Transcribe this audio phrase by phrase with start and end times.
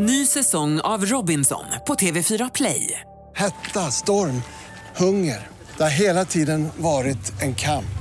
[0.00, 3.00] Ny säsong av Robinson på TV4 Play.
[3.34, 4.42] Hetta, storm,
[4.96, 5.46] hunger.
[5.76, 7.98] Det har hela tiden varit en kamp.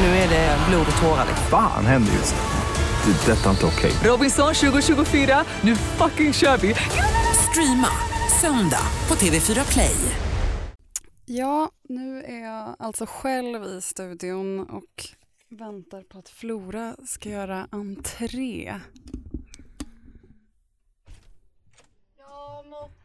[0.00, 1.26] Nu är det blod och tårar.
[1.50, 3.12] Fan händer just nu.
[3.12, 3.32] Det.
[3.32, 3.92] är Detta är inte okej.
[4.10, 6.74] Robinson 2024, nu fucking kör vi!
[7.50, 7.88] Streama
[8.40, 9.96] söndag på TV4 Play.
[11.26, 15.04] Ja, nu är jag alltså själv i studion och
[15.58, 18.74] väntar på att Flora ska göra entré.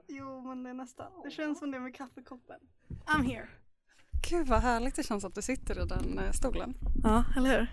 [0.08, 2.60] Jo men det är nästan, det känns som det med kaffekoppen.
[3.06, 3.48] I'm here.
[4.30, 6.74] Gud vad härligt det känns att du sitter i den eh, stolen.
[7.04, 7.68] Ja, eller hur?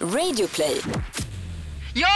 [0.16, 0.80] Radio Play.
[1.94, 2.08] Ja!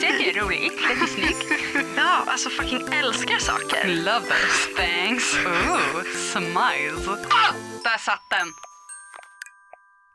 [0.00, 1.44] Säg det roligt, lite snyggt.
[1.96, 3.88] Ja, alltså fucking älskar saker.
[3.88, 5.36] Love those things.
[5.46, 7.08] Ooh, smiles.
[7.08, 7.52] Ah,
[7.84, 8.46] där satt den.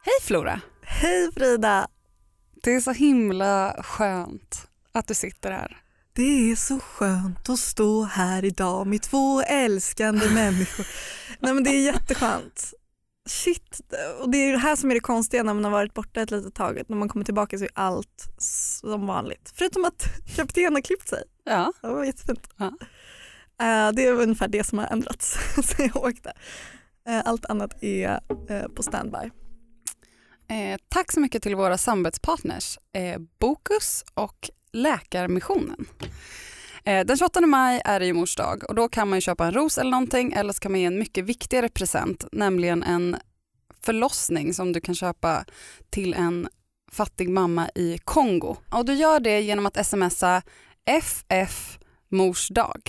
[0.06, 0.62] Hej Flora!
[0.82, 1.88] Hej Frida!
[2.64, 5.78] Det är så himla skönt att du sitter här.
[6.14, 10.88] Det är så skönt att stå här idag med två älskande människor.
[11.40, 12.74] Nej men det är jätteskönt.
[13.26, 13.82] Shit,
[14.22, 16.32] och det är det här som är det konstiga när man har varit borta ett
[16.32, 16.82] litet tag.
[16.88, 19.54] När man kommer tillbaka så är allt som vanligt.
[19.56, 21.24] Förutom att kapten har klippt sig.
[21.44, 21.74] Ja.
[21.82, 22.50] Det var jättefint.
[22.58, 22.66] Ja.
[23.62, 26.34] Eh, det är ungefär det som har ändrats sen jag åkte.
[27.08, 29.32] Eh, allt annat är eh, på standby.
[30.50, 35.86] Eh, tack så mycket till våra samarbetspartners eh, Bokus och Läkarmissionen.
[36.86, 39.46] Eh, den 28 maj är det ju mors dag och då kan man ju köpa
[39.46, 43.18] en ros eller någonting eller så kan man ge en mycket viktigare present, nämligen en
[43.82, 45.46] förlossning som du kan köpa
[45.90, 46.48] till en
[46.92, 48.56] fattig mamma i Kongo.
[48.72, 50.42] Och du gör det genom att smsa
[50.86, 52.82] FF mors dag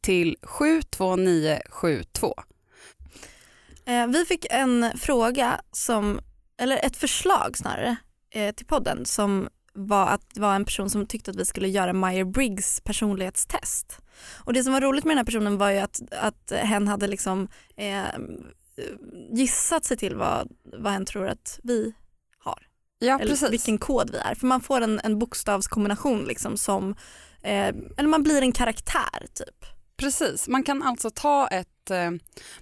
[0.00, 2.34] till 72972.
[3.86, 6.20] Eh, vi fick en fråga, som,
[6.58, 7.96] eller ett förslag snarare,
[8.30, 11.68] eh, till podden som var att det var en person som tyckte att vi skulle
[11.68, 13.98] göra Meyer-Briggs personlighetstest.
[14.44, 17.06] Och det som var roligt med den här personen var ju att, att hen hade
[17.06, 18.04] liksom eh,
[19.32, 21.92] gissat sig till vad, vad hen tror att vi
[22.38, 22.66] har.
[22.98, 23.50] Ja, eller precis.
[23.50, 24.34] vilken kod vi är.
[24.34, 26.90] För man får en, en bokstavskombination liksom som,
[27.42, 29.66] eh, eller man blir en karaktär typ.
[29.96, 32.10] Precis, man kan alltså ta ett, eh,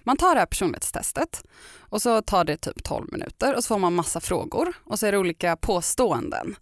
[0.03, 1.43] man tar det här personlighetstestet
[1.79, 5.05] och så tar det typ 12 minuter och så får man massa frågor och så
[5.05, 6.55] är det olika påståenden.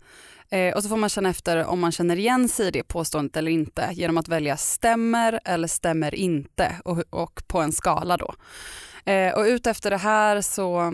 [0.49, 3.37] Eh, och så får man känna efter om man känner igen sig i det påståendet
[3.37, 8.33] eller inte genom att välja stämmer eller stämmer inte och, och på en skala då.
[9.11, 10.93] Eh, och utefter det här så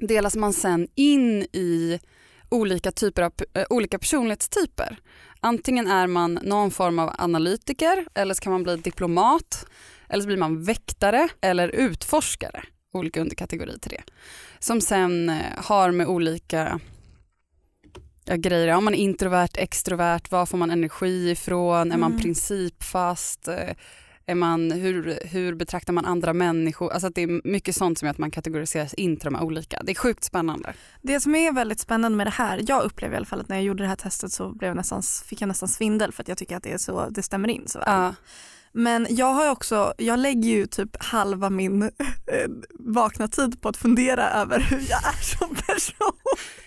[0.00, 2.00] delas man sen in i
[2.48, 4.98] olika typer av eh, olika personlighetstyper.
[5.40, 9.66] Antingen är man någon form av analytiker eller så kan man bli diplomat
[10.08, 12.62] eller så blir man väktare eller utforskare.
[12.92, 14.02] Olika underkategorier till det.
[14.58, 16.80] Som sen eh, har med olika
[18.28, 22.22] ja, grejer, om man är introvert, extrovert, var får man energi ifrån, är man Mm.
[22.22, 23.74] principfast, eh,
[24.26, 26.92] är man, hur, hur betraktar man andra människor?
[26.92, 29.82] Alltså det är mycket sånt som gör att man kategoriseras in till de här olika.
[29.84, 30.74] Det är sjukt spännande.
[31.02, 33.56] Det som är väldigt spännande med det här, jag upplever i alla fall att när
[33.56, 36.28] jag gjorde det här testet så blev jag nästan, fick jag nästan svindel för att
[36.28, 37.88] jag tycker att det, är så, det stämmer in så väl.
[37.88, 38.14] Ja.
[38.72, 41.82] Men jag har också, jag lägger ju typ halva min
[42.26, 42.48] eh,
[42.78, 46.12] vakna tid på att fundera över hur jag är som person.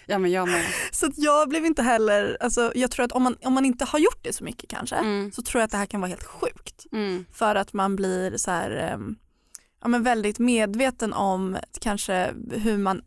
[0.05, 0.65] ja men jag med.
[0.91, 3.85] Så att jag blev inte heller, alltså jag tror att om man, om man inte
[3.85, 5.31] har gjort det så mycket kanske Mm.
[5.31, 6.85] så tror jag att det här kan vara helt sjukt.
[6.91, 7.25] Mm.
[7.33, 9.15] För att man blir så här, ehm,
[9.81, 13.01] ja, men väldigt medveten om kanske hur man,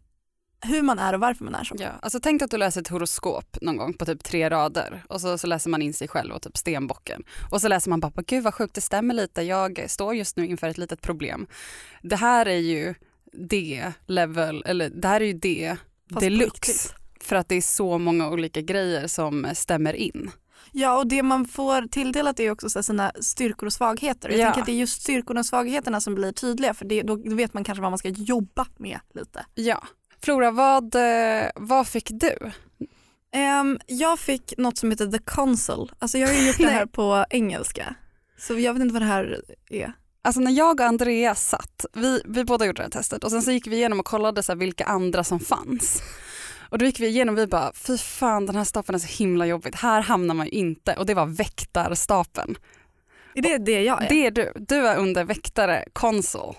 [0.65, 1.75] hur man är och varför man är så.
[1.79, 5.21] Ja, alltså tänk att du läser ett horoskop någon gång på typ tre rader och
[5.21, 7.23] så, så läser man in sig själv och typ stenbocken.
[7.51, 10.47] Och så läser man bara, gud vad sjukt det stämmer lite, jag står just nu
[10.47, 11.47] inför ett litet problem.
[12.03, 12.95] Det här är ju
[13.33, 15.77] det level, eller det här är ju det
[16.13, 16.95] Fast deluxe.
[17.21, 20.31] För att det är så många olika grejer som stämmer in.
[20.73, 24.29] Ja och det man får tilldelat är också sina styrkor och svagheter.
[24.29, 24.45] Jag Ja.
[24.45, 27.55] tänker att det är just styrkorna och svagheterna som blir tydliga för det, då vet
[27.55, 29.47] man kanske vad man ska jobba med lite.
[29.55, 29.83] Ja.
[30.25, 32.51] Flora, vad, eh, vad fick du?
[33.33, 35.87] Ehm, jag fick något som heter The Console.
[35.99, 37.95] Alltså jag har ju gjort det här på engelska.
[38.39, 39.93] Så jag vet inte vad det här är.
[40.23, 43.43] Alltså när jag och Andrea satt, vi, vi båda gjorde det här testet och sen
[43.43, 46.03] så gick vi igenom och kollade så vilka andra som fanns.
[46.71, 49.23] Och då gick vi igenom och vi bara, fy fan den här stapeln är så
[49.23, 50.97] himla jobbigt, här hamnar man ju inte.
[50.97, 52.57] Och det var väktarstapeln.
[53.35, 54.09] Är det det jag är?
[54.09, 56.55] Det är du, du är under väktare, konsul.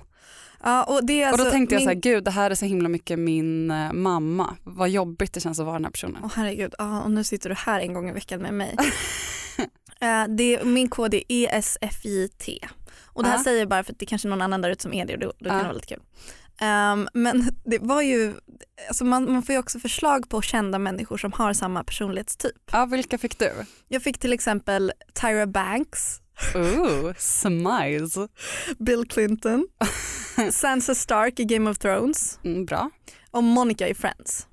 [0.66, 2.52] Ja, och, det är och då alltså tänkte jag så här, min- gud det här
[2.52, 4.56] är så himla mycket min eh, mamma.
[4.64, 6.22] Vad jobbigt det känns att vara den här personen.
[6.24, 8.76] Åh herregud, ja, och nu sitter du här en gång i veckan med mig.
[10.02, 12.50] Eh, det, min kod är E ESFJT
[13.06, 13.44] Och det här Ja.
[13.44, 15.14] säger jag bara för att det kanske är någon annan där ute som är det
[15.14, 15.58] och då, då kan Ja.
[15.58, 16.00] det vara lite kul.
[16.62, 18.34] Ehm, men det var ju,
[18.88, 22.56] alltså man, man får ju också förslag på kända människor som har samma personlighetstyp.
[22.72, 23.52] Ja, vilka fick du?
[23.88, 24.92] Jag fick till exempel
[25.22, 26.20] Tyra Banks,
[26.56, 28.16] Ooh, smiles.
[28.80, 29.68] Bill Clinton,
[30.52, 32.90] Sansa Stark i Game of Thrones Mm, bra,
[33.32, 34.48] och Monica i Friends.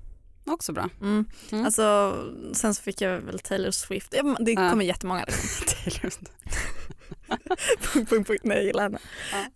[0.47, 0.89] också bra.
[1.01, 1.25] Mm.
[1.53, 1.65] Mm.
[1.65, 2.15] Alltså,
[2.55, 4.71] sen så fick jag väl Taylor Swift, ja, det Ja.
[4.71, 5.25] kommer jättemånga.
[5.25, 5.67] Liksom.
[5.85, 6.13] Taylor.
[7.93, 8.41] punkt, punkt, punkt.
[8.45, 8.99] Nej, jag gillar henne.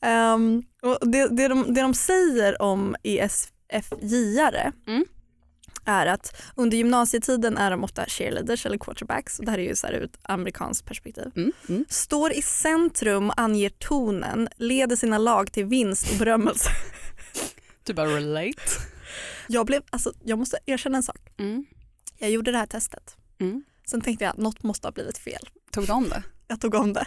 [0.03, 5.05] Ehm, och det, det, de, det de säger om ESFJ-are Mm.
[5.87, 9.37] Är att under gymnasietiden är de ofta cheerleaders eller quarterbacks.
[9.37, 11.33] Det här är ju så här ur ett amerikanskt perspektiv.
[11.37, 11.85] Mm, mm.
[11.89, 16.71] Står i centrum, anger tonen, leder sina lag till vinst och berömmelse.
[17.83, 18.63] Du bara relate.
[19.49, 21.19] Jag, blev, alltså, jag måste erkänna en sak.
[21.39, 21.67] Mm.
[22.19, 23.17] Jag gjorde det här testet.
[23.39, 23.65] Mm.
[23.87, 25.49] Sen tänkte jag att något måste ha blivit fel.
[25.71, 26.23] Tog du om det?
[26.49, 27.07] Jag tog om det.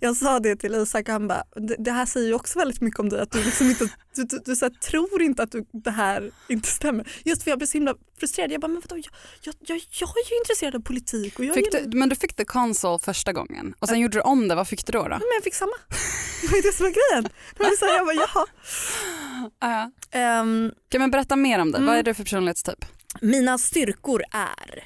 [0.00, 1.44] Jag sa det till Isak och han bara,
[1.78, 3.84] det, här säger ju också väldigt mycket om dig att du liksom inte,
[4.14, 7.12] du, du, du här, tror inte att du, det här inte stämmer.
[7.24, 8.52] Just för jag blev så himla frustrerad.
[8.52, 11.56] Jag bara, men vadå, jag, jag, jag, jag är ju intresserad av politik och jag,
[11.56, 14.54] gillar- du, men du fick the console första gången och sen gjorde du om det,
[14.54, 15.02] vad fick du då?
[15.02, 15.08] då?
[15.08, 15.72] men jag fick samma.
[16.42, 17.28] Det var ju det som var grejen.
[17.56, 18.46] Det var så här, jag bara, jaha.
[19.60, 19.90] Ja.
[20.18, 21.78] Ehm, Kan man berätta mer om det?
[21.78, 21.86] Mm.
[21.88, 22.84] Vad är det för personlighetstyp?
[23.20, 24.84] mina styrkor är,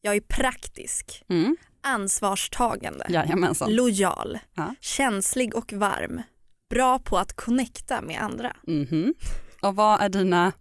[0.00, 1.56] jag är praktisk, Mm.
[1.82, 3.74] Ansvarstagande, Jajamensan.
[3.74, 4.74] lojal, Ja.
[4.80, 6.22] känslig och varm,
[6.70, 8.56] bra på att connecta med andra.
[8.66, 9.14] Mhm.
[9.62, 10.52] Och vad är dina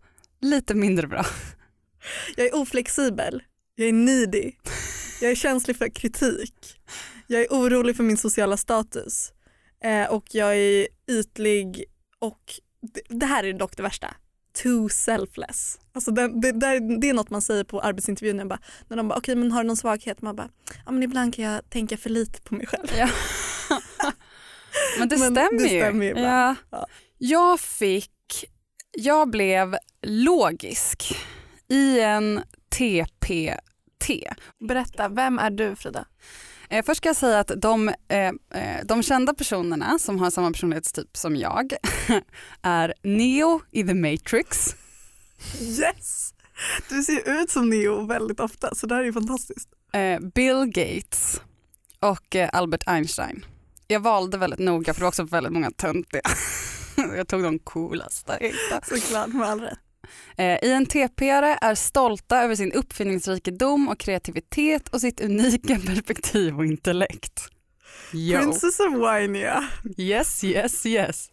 [0.42, 1.26] lite mindre bra?
[2.38, 3.44] Jag är oflexibel,
[3.76, 4.52] jag är needy,
[5.22, 6.80] jag är känslig för kritik,
[7.28, 9.34] jag är orolig för min sociala status
[9.84, 11.84] eh, och jag är ytlig
[12.20, 12.40] och
[12.82, 14.14] det, det här är dock det värsta,
[14.64, 15.80] too selfless.
[15.94, 19.18] Alltså det, det, där- det är något man säger på arbetsintervjun bara, när de bara
[19.18, 20.22] okej men har du någon svaghet?
[20.22, 20.50] Man bara
[20.86, 22.88] ja men ibland kan jag tänka för lite på mig själv.
[22.98, 23.10] Ja.
[25.00, 25.82] Men det Men stämmer det ju.
[25.82, 26.56] stämmer ju ja.
[26.72, 26.88] Ja.
[27.18, 28.46] Jag fick,
[28.92, 31.16] jag blev logisk
[31.70, 34.10] i en TPT.
[34.68, 36.06] Berätta, vem är du Frida?
[36.70, 40.52] Eh, först ska jag säga att de, eh, eh, de kända personerna som har samma
[40.52, 41.74] personlighetstyp som jag
[42.62, 44.76] är Neo i The Matrix,
[45.62, 46.34] Yes!
[46.90, 49.70] Du ser ut som Neo väldigt ofta så det här är ju fantastiskt.
[49.94, 51.42] eh, Bill Gates
[52.00, 53.46] och eh, Albert Einstein.
[53.88, 56.22] Jag valde väldigt noga för det var också väldigt många töntiga.
[57.16, 58.38] jag tog de coolaste.
[58.42, 59.00] jag hittade.
[59.00, 59.80] Såklart med all rätt.
[60.38, 67.42] Eh, INTP-are är stolta över sin uppfinningsrikedom och kreativitet och sitt unika perspektiv och intellekt.
[68.14, 68.40] Yo.
[68.40, 69.64] Princess of Winea.
[69.98, 71.30] Yes, yes, yes.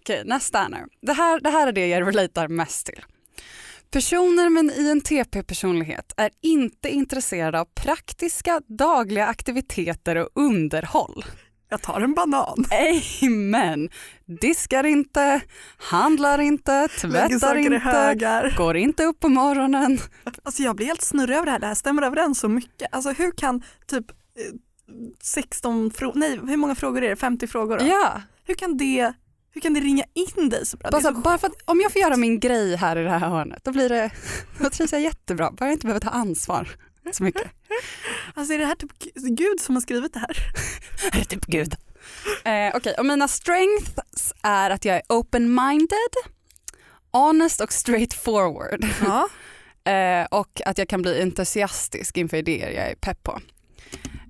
[0.00, 0.86] Okej, nästa nu.
[1.00, 3.04] Det här, det här är det jag relatar mest till.
[3.90, 11.24] Personer med en INTP-personlighet är inte intresserade av praktiska dagliga aktiviteter och underhåll.
[11.72, 12.64] Jag tar en banan.
[13.22, 13.88] Amen.
[14.40, 15.40] Diskar inte,
[15.76, 19.98] handlar inte, tvättar inte, går inte upp på morgonen.
[20.42, 21.58] Alltså jag blir helt snurrig över det här.
[21.58, 22.88] Det här stämmer överens så mycket.
[22.94, 24.14] Alltså hur kan typ eh,
[25.22, 27.16] 16 frågor, nej hur många frågor är det?
[27.16, 27.84] 50 frågor då?
[27.84, 29.12] Ja, Hur kan det
[29.54, 30.90] hur kan det ringa in dig så bra?
[30.90, 33.18] bara, så bara för att om jag får göra min grej här i det här
[33.18, 34.10] hörnet, då blir det,
[34.60, 35.50] då trivs jag jättebra.
[35.50, 36.68] Bara jag inte behöver ta ansvar
[37.12, 37.50] så mycket.
[38.34, 40.36] Alltså är det här typ Gud som har skrivit det här?
[41.12, 41.74] Är det typ Gud?
[42.44, 46.14] Eh, Okej, och mina strengths är att jag är open-minded,
[47.12, 48.86] honest och straightforward.
[49.04, 49.28] Ja.
[49.84, 53.40] Eh, och att jag kan bli entusiastisk inför idéer jag är pepp på.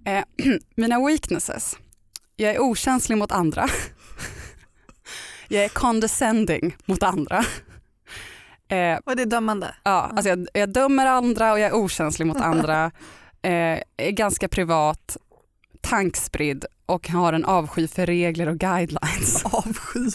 [0.04, 0.24] Eh,
[0.74, 1.76] mina weaknesses.
[2.36, 3.68] Jag är okänslig mot andra.
[5.48, 7.44] jag är condescending mot andra.
[8.72, 9.74] Eh, Och det är dömande.
[9.82, 12.90] ja, alltså jag, jag dömer andra och jag är okänslig mot andra.
[13.44, 15.16] Eh, är ganska privat,
[15.80, 19.44] tankspridd och har en avsky för regler och guidelines.
[19.52, 20.10] Avsky.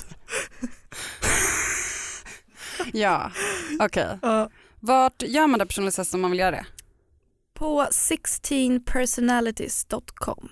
[2.93, 3.31] ja,
[3.79, 4.19] okej.
[4.21, 4.49] Ja.
[4.79, 6.65] Vart gör man det personlighetstestet om man vill göra det?
[7.53, 10.49] På 16personalities.com.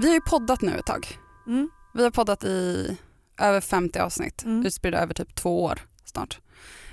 [0.00, 1.18] Vi har ju poddat nu ett tag.
[1.46, 1.70] Mm.
[1.94, 2.96] Vi har poddat i
[3.38, 4.66] över 50 avsnitt, Mm.
[4.66, 6.40] utspridda över typ två år snart.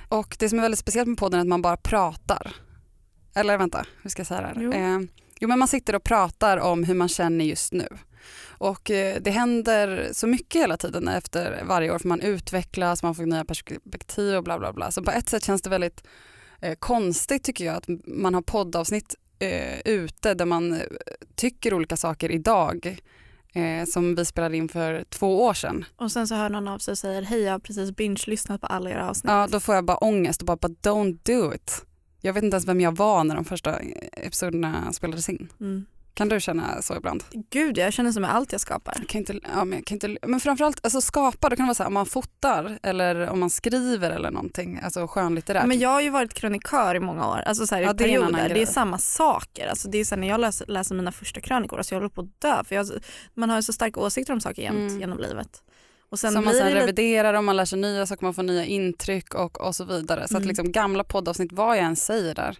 [0.09, 2.55] Och det som är väldigt speciellt med podden är att man bara pratar.
[3.35, 4.55] Eller vänta, hur ska jag säga det här?
[4.59, 4.71] Jo.
[4.73, 4.99] Eh,
[5.39, 7.87] jo men man sitter och pratar om hur man känner just nu.
[8.57, 13.15] Och eh, det händer så mycket hela tiden efter varje år för man utvecklas, man
[13.15, 14.91] får nya perspektiv och bla bla bla.
[14.91, 16.03] Så på ett sätt känns det väldigt
[16.61, 20.79] eh, konstigt tycker jag att man har poddavsnitt eh, ute där man eh,
[21.35, 22.99] tycker olika saker idag
[23.55, 25.85] eh, som vi spelade in för två år sedan.
[25.95, 28.67] Och sen så hör någon av sig och säger hej jag har precis binge-lyssnat på
[28.67, 29.31] alla era avsnitt.
[29.31, 31.85] Ja, då får jag bara ångest och bara, bara don't do it.
[32.21, 33.79] Jag vet inte ens vem jag var när de första
[34.13, 35.49] episoderna spelades in.
[35.59, 35.85] Mm.
[36.15, 37.23] Kan du känna så ibland?
[37.49, 38.93] Gud jag känner som med allt jag skapar.
[38.97, 41.75] Jag kan inte, ja, men, kan inte, men framförallt alltså skapa, då kan det vara
[41.75, 45.65] så här, om man fotar eller om man skriver eller någonting, alltså skönlitterärt.
[45.67, 48.03] Men jag har ju varit krönikör i många år, alltså så här, i Ja, det
[48.03, 48.49] är perioder.
[48.49, 49.67] Det är samma saker.
[49.67, 52.09] Alltså det är så här, när jag läser, läser mina första krönikor, alltså jag håller
[52.09, 52.87] på att dö för jag,
[53.33, 54.99] man har ju så starka åsikter om saker jämt Mm.
[54.99, 55.63] genom livet.
[56.09, 58.65] Och sen Som man sen reviderar och man lär sig nya saker, man får nya
[58.65, 60.19] intryck och, och så vidare.
[60.27, 60.47] Så att Mm.
[60.47, 62.57] liksom gamla poddavsnitt, vad jag än säger där.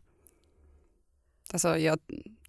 [1.54, 2.00] Alltså jag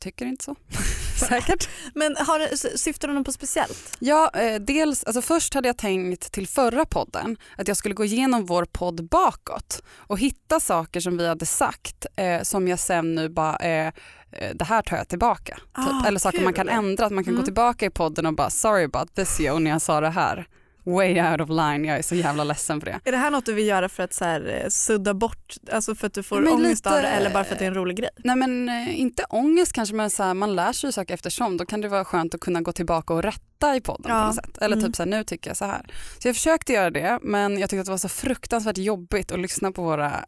[0.01, 0.57] tycker inte så.
[1.29, 1.69] Säkert.
[1.95, 3.97] men har, syftar du något på speciellt?
[3.99, 8.05] Ja, eh, dels, alltså först hade jag tänkt till förra podden att jag skulle gå
[8.05, 13.15] igenom vår podd bakåt och hitta saker som vi hade sagt eh, som jag sen
[13.15, 13.87] nu bara, eh,
[14.33, 15.55] eh, det här tar jag tillbaka.
[15.55, 15.63] Typ.
[15.73, 16.75] Ah, Eller saker man kan kul.
[16.77, 17.41] ändra, att man kan Mm.
[17.43, 20.47] gå tillbaka i podden och bara sorry about this yo när jag sa det här.
[20.87, 23.01] Way out of line, jag är så jävla ledsen för det.
[23.05, 25.95] Är det här något du vill göra för att så här, eh, sudda bort, alltså
[25.95, 27.69] för att du får Men ångest lite- av det eller bara för att det är
[27.69, 28.11] en rolig grej?
[28.17, 31.57] Nej men eh, inte ångest kanske men så här, man lär sig saker eftersom.
[31.57, 34.21] Då kan det vara skönt att kunna gå tillbaka och rätta i podden Ja.
[34.21, 34.59] på något sätt.
[34.59, 34.87] Eller Mm.
[34.89, 35.87] typ så här, nu tycker jag så här.
[36.23, 39.39] Så jag försökte göra det men jag tyckte att det var så fruktansvärt jobbigt att
[39.41, 40.25] lyssna på våra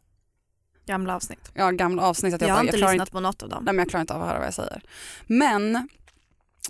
[0.85, 1.51] Gamla avsnitt.
[1.53, 2.33] ja, gamla avsnitt.
[2.33, 3.63] Att Jag, jag, har bara, inte jag, lyssnat inte, på något av dem.
[3.65, 4.81] nej, men jag klarar inte av att höra vad jag säger.
[5.27, 5.87] Men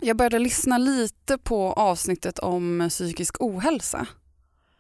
[0.01, 4.07] jag började lyssna lite på avsnittet om psykisk ohälsa.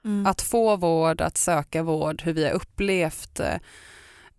[0.05, 0.25] Mm.
[0.25, 3.39] Att få vård, att söka vård, hur vi har upplevt,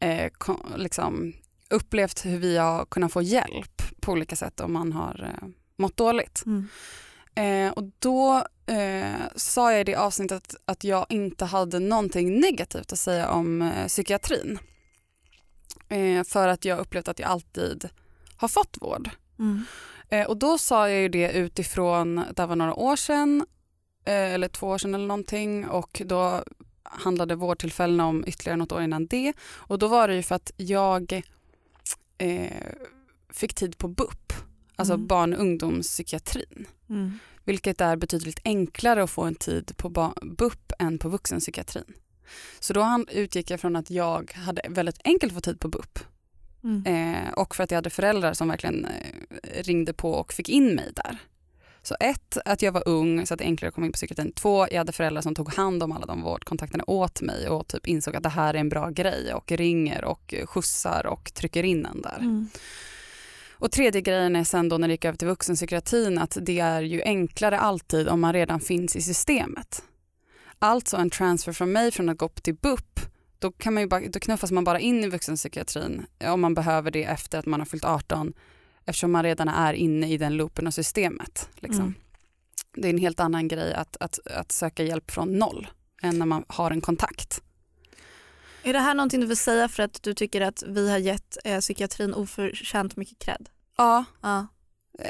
[0.00, 0.31] eh,
[0.77, 1.33] liksom,
[1.71, 5.97] upplevt hur vi har kunnat få hjälp på olika sätt om man har eh, mått
[5.97, 6.43] dåligt.
[6.47, 6.69] Mm.
[7.35, 12.93] Eh, och då eh, sa jag i det avsnittet att jag inte hade någonting negativt
[12.93, 14.59] att säga om eh, psykiatrin.
[15.89, 17.89] Eh, för att jag upplevt att jag alltid
[18.37, 19.11] har fått vård.
[19.39, 19.65] Mm.
[20.11, 23.47] Eh, och då sa jag ju det utifrån, det var några år sedan,
[24.05, 26.45] eh, eller två år sedan eller någonting och då
[26.83, 29.33] handlade vårdtillfällena om ytterligare något år innan det.
[29.43, 31.23] Och då var det ju för att jag
[32.19, 32.67] eh,
[33.33, 34.33] fick tid på BUP,
[34.76, 35.07] alltså Mm.
[35.07, 36.67] barn och ungdomspsykiatrin.
[36.88, 37.19] Mm.
[37.45, 41.93] Vilket är betydligt enklare att få en tid på BUP än på vuxenpsykiatrin.
[42.61, 45.99] Så då utgick jag från att jag hade väldigt enkelt fått tid på BUP
[46.64, 46.87] Mm.
[46.87, 50.75] Eh, och för att jag hade föräldrar som verkligen eh, ringde på och fick in
[50.75, 51.19] mig där.
[51.83, 54.33] Så ett, att jag var ung så att det enklare att komma in på psykiatrin.
[54.33, 57.87] Två, jag hade föräldrar som tog hand om alla de vårdkontakterna åt mig och typ
[57.87, 61.87] insåg att det här är en bra grej och ringer och skjutsar och trycker in
[61.87, 62.19] en där.
[62.19, 62.49] Mm.
[63.52, 66.83] Och tredje grejen är sen då när det gick över till vuxenpsykiatrin att det är
[66.83, 69.83] ju enklare alltid om man redan finns i systemet.
[70.59, 73.00] Alltså en transfer från mig från att gå upp till BUP
[73.40, 77.04] då, kan man bara, då knuffas man bara in i vuxenpsykiatrin om man behöver det
[77.04, 78.32] efter att man har fyllt 18
[78.87, 81.49] eftersom man redan är inne i den loopen och systemet.
[81.56, 81.80] Liksom.
[81.82, 81.94] Mm.
[82.76, 85.68] Det är en helt annan grej att, att, att söka hjälp från noll
[86.02, 87.42] än när man har en kontakt.
[88.62, 91.37] Är det här någonting du vill säga för att du tycker att vi har gett
[91.44, 93.49] eh, psykiatrin oförtjänt mycket cred?
[93.76, 94.47] Ja, Ja,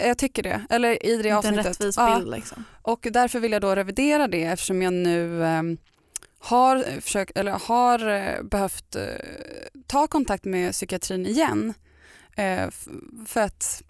[0.05, 0.67] jag tycker det.
[0.71, 1.67] Eller i det inte en avsnittet.
[1.67, 2.17] rättvis Ja.
[2.19, 2.65] bild liksom.
[2.83, 5.63] Och därför vill jag då revidera det eftersom jag nu eh,
[6.41, 9.03] har, försökt, eller har eh, behövt eh,
[9.87, 11.75] ta kontakt med psykiatrin igen
[12.37, 12.71] eh,
[13.27, 13.83] för att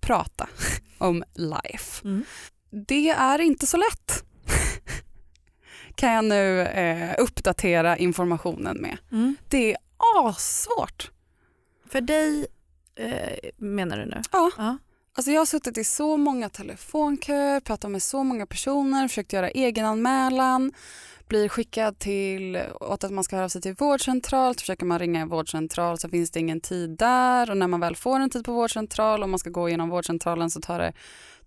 [0.00, 0.48] prata
[0.98, 2.04] om life.
[2.04, 2.24] Mm.
[2.70, 4.24] Det är inte så lätt
[5.94, 8.98] kan jag nu eh, uppdatera informationen med.
[9.12, 9.36] Mm.
[9.48, 9.76] Det är
[10.24, 11.10] assvårt.
[11.90, 12.46] För dig
[12.96, 14.22] eh, menar du nu?
[14.32, 14.50] Ja.
[14.56, 14.78] Ja.
[15.18, 19.50] Alltså jag har suttit i så många telefonköer, pratat med så många personer, försökt göra
[19.50, 20.72] egenanmälan,
[21.28, 24.98] blir skickad till åt att man ska höra av sig till vårdcentral, så försöker man
[24.98, 28.30] ringa en vårdcentral så finns det ingen tid där och när man väl får en
[28.30, 30.92] tid på vårdcentral och man ska gå igenom vårdcentralen så tar det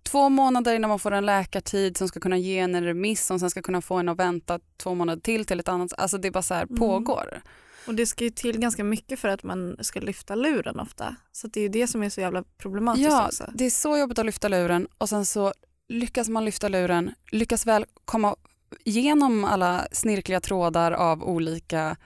[0.02, 3.38] två månader innan man får en läkartid som ska kunna ge en en remiss som
[3.40, 6.28] sen ska kunna få en att vänta två månader till till ett annat, alltså det
[6.28, 6.76] är bara så här Mm.
[6.78, 7.42] pågår.
[7.86, 11.16] Och det ska ju till ganska mycket för att man ska lyfta luren ofta.
[11.32, 13.50] Så det är ju det som är så jävla problematiskt Ja, också.
[13.54, 15.52] det är så jobbigt att lyfta luren och sen så
[15.88, 18.36] lyckas man lyfta luren, lyckas väl komma
[18.84, 21.96] igenom alla snirkliga trådar av olika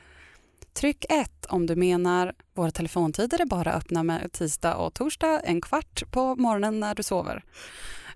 [0.73, 5.61] Tryck 1 om du menar våra telefontider är bara öppna med tisdag och torsdag en
[5.61, 7.45] kvart på morgonen när du sover.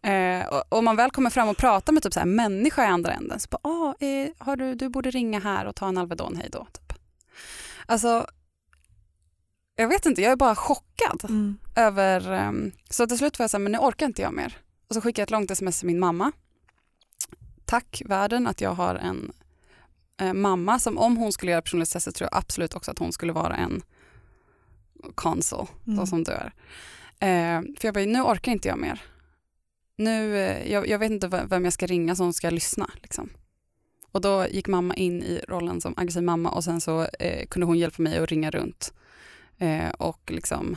[0.02, 2.86] Eh, och om man väl kommer fram och pratar med typ så här människa i
[2.86, 5.98] andra änden så bara, ah, eh, har du, du borde ringa här och ta en
[5.98, 6.66] Alvedon, hej då.
[6.72, 6.92] Typ.
[7.86, 8.26] Alltså,
[9.76, 11.58] jag vet inte, jag är bara chockad Mm.
[11.76, 14.56] över, ehm, så till slut var jag så här, men nu orkar inte jag mer.
[14.88, 16.32] Och så skickade jag ett långt sms till min mamma.
[17.70, 19.32] Tack världen att jag har en
[20.20, 23.32] eh, mamma som om hon skulle göra personlighetstestet tror jag absolut också att hon skulle
[23.32, 23.82] vara en
[25.14, 26.06] konsul, Mm.
[26.06, 26.52] som du är.
[27.20, 29.02] Eh, för jag bara, nu orkar inte jag mer.
[29.96, 32.90] Nu, eh, jag, jag vet inte vem jag ska ringa som ska lyssna.
[33.02, 33.30] Liksom.
[34.12, 37.66] Och då gick mamma in i rollen som aggressiv mamma och sen så eh, kunde
[37.66, 38.92] hon hjälpa mig att ringa runt
[39.58, 40.76] eh, och liksom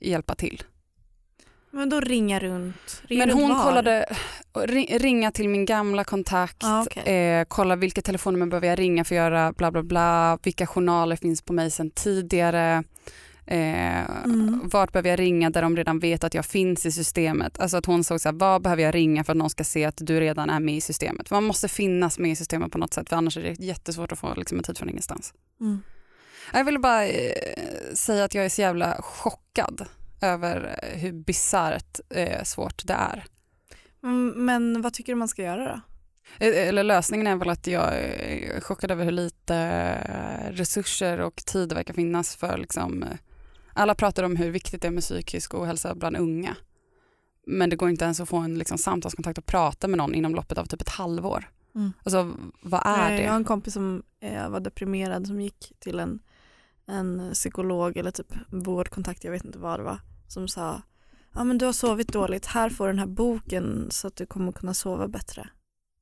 [0.00, 0.62] hjälpa till.
[1.74, 3.02] Men då ringa runt.
[3.06, 3.62] Ringa Men hon var?
[3.64, 4.06] kollade,
[4.54, 7.14] ri- ringa till min gamla kontakt, Ah, okej.
[7.14, 11.16] eh, kolla vilka telefonnummer behöver jag ringa för att göra bla bla bla, vilka journaler
[11.16, 12.84] finns på mig sedan tidigare,
[13.46, 14.60] eh, Mm.
[14.64, 17.60] vart behöver jag ringa där de redan vet att jag finns i systemet.
[17.60, 19.84] Alltså att hon såg så här, vad behöver jag ringa för att någon ska se
[19.84, 21.28] att du redan är med i systemet.
[21.28, 24.12] För man måste finnas med i systemet på något sätt för annars är det jättesvårt
[24.12, 25.34] att få liksom, en tid från ingenstans.
[25.60, 25.82] Mm.
[26.52, 27.32] Jag ville bara eh,
[27.94, 29.84] säga att jag är så jävla chockad
[30.24, 33.24] över eh, hur bisarrt eh, svårt det är.
[34.02, 35.80] Mm, Men vad tycker du man ska göra då?
[36.46, 41.36] Eh, Eller lösningen är väl att jag är chockad över hur lite eh, resurser och
[41.36, 43.08] tid det verkar finnas för liksom, eh,
[43.72, 46.56] alla pratar om hur viktigt det är med psykisk ohälsa bland unga.
[47.46, 50.34] Men det går inte ens att få en liksom, samtalskontakt och prata med någon inom
[50.34, 51.50] loppet av typ ett halvår.
[51.74, 51.92] Mm.
[52.02, 53.36] Alltså vad är Eh, Jag har det?
[53.40, 56.18] en kompis som eh, var deprimerad som gick till en,
[56.86, 60.82] en psykolog eller typ vårdkontakt, jag vet inte vad det var, som sa
[61.34, 64.26] ja men du har sovit dåligt, här får du den här boken så att du
[64.26, 65.48] kommer kunna sova bättre.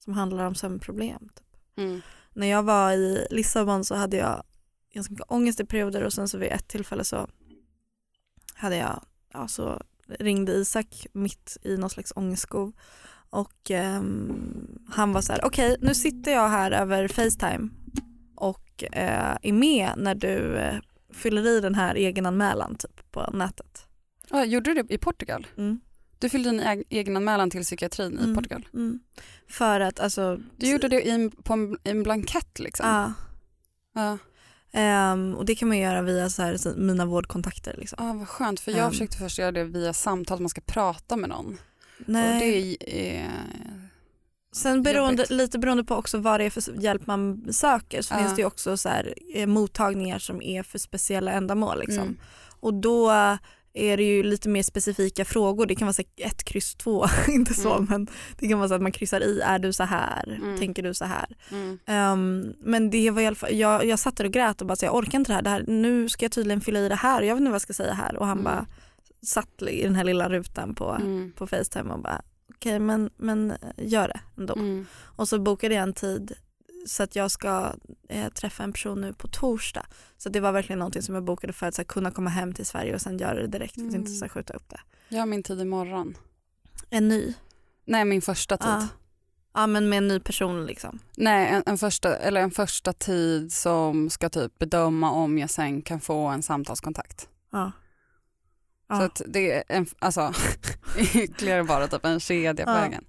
[0.05, 1.29] Som handlar om sömnproblem.
[1.29, 1.76] Typ.
[1.76, 2.00] Mm.
[2.35, 4.43] När jag var i Lissabon så hade jag
[4.95, 7.29] ganska mycket ångest i perioder och sen så vid ett tillfälle så
[8.55, 12.73] hade jag, ja så ringde Isak mitt i någon slags ångestskov
[13.31, 17.69] och ehm, han var så här, okej nu sitter jag här över Facetime
[18.35, 20.79] och eh, är med när du eh,
[21.12, 23.87] fyller i den här egenanmälan typ på nätet.
[24.32, 25.46] Ja, gjorde du det i Portugal?
[25.58, 25.80] Mm.
[26.18, 28.34] Du fyllde din eg- egenanmälan till psykiatrin i Mm.
[28.34, 28.68] Portugal?
[28.74, 29.00] Mm.
[29.48, 32.86] För att alltså, Du gjorde det i en, på en, i en blankett liksom?
[32.88, 33.12] ja,
[33.94, 34.18] Ja.
[34.72, 37.76] ehm, och det kan man göra via så här, mina vårdkontakter.
[37.78, 38.06] Liksom.
[38.06, 38.90] Ja, vad skönt, för jag Um.
[38.90, 41.58] försökte först göra det via samtal, man ska prata med någon.
[42.06, 42.34] Nej.
[42.34, 43.30] Och det är,
[44.54, 48.18] Sen beroende, lite beroende på också vad det är för hjälp man söker så Ja.
[48.18, 51.80] finns det också så här, eh, mottagningar som är för speciella ändamål.
[51.80, 52.02] Liksom.
[52.02, 52.18] Mm.
[52.60, 53.10] Och då
[53.75, 55.67] är det ju lite mer specifika frågor.
[55.67, 57.87] Det kan vara så ett kryss två, inte så Mm.
[57.91, 58.07] men
[58.38, 60.59] det kan vara så att man kryssar i, är du så här, Mm.
[60.59, 61.37] tänker du så här.
[61.50, 61.79] Mm.
[61.87, 64.76] Ehm, men det var i alla fall, jag, jag satt där och grät och bara
[64.76, 65.43] så jag orkar inte det här.
[65.43, 67.63] det här, nu ska jag tydligen fylla i det här, jag vet inte vad jag
[67.63, 68.45] ska säga här och han Mm.
[68.45, 68.67] bara
[69.26, 71.32] satt i den här lilla rutan på, Mm.
[71.37, 72.23] på Facetime och bara
[72.54, 74.54] okej men, men gör det ändå.
[74.54, 74.87] Mm.
[75.02, 76.32] Och så bokade jag en tid
[76.86, 77.73] så att jag ska
[78.08, 79.86] eh, träffa en person nu på torsdag.
[80.18, 82.52] Så det var verkligen någonting som jag bokade för att så här, kunna komma hem
[82.54, 84.14] till Sverige och sen göra det direkt för att inte Mm.
[84.18, 84.80] så här, skjuta upp det.
[85.08, 86.16] Jag har min tid imorgon.
[86.90, 87.34] En ny?
[87.84, 88.68] Nej, min första tid.
[88.71, 88.88] Ja.
[89.54, 90.99] Ja men med en ny person liksom.
[91.16, 95.82] Nej, en, en, första, eller en första tid som ska typ bedöma om jag sen
[95.82, 97.28] kan få en samtalskontakt.
[97.52, 97.73] Ja.
[98.88, 99.02] Så Ja.
[99.04, 100.32] att det är en, alltså,
[101.14, 102.75] ytterligare bara typ en kedja på Ja.
[102.75, 103.04] vägen.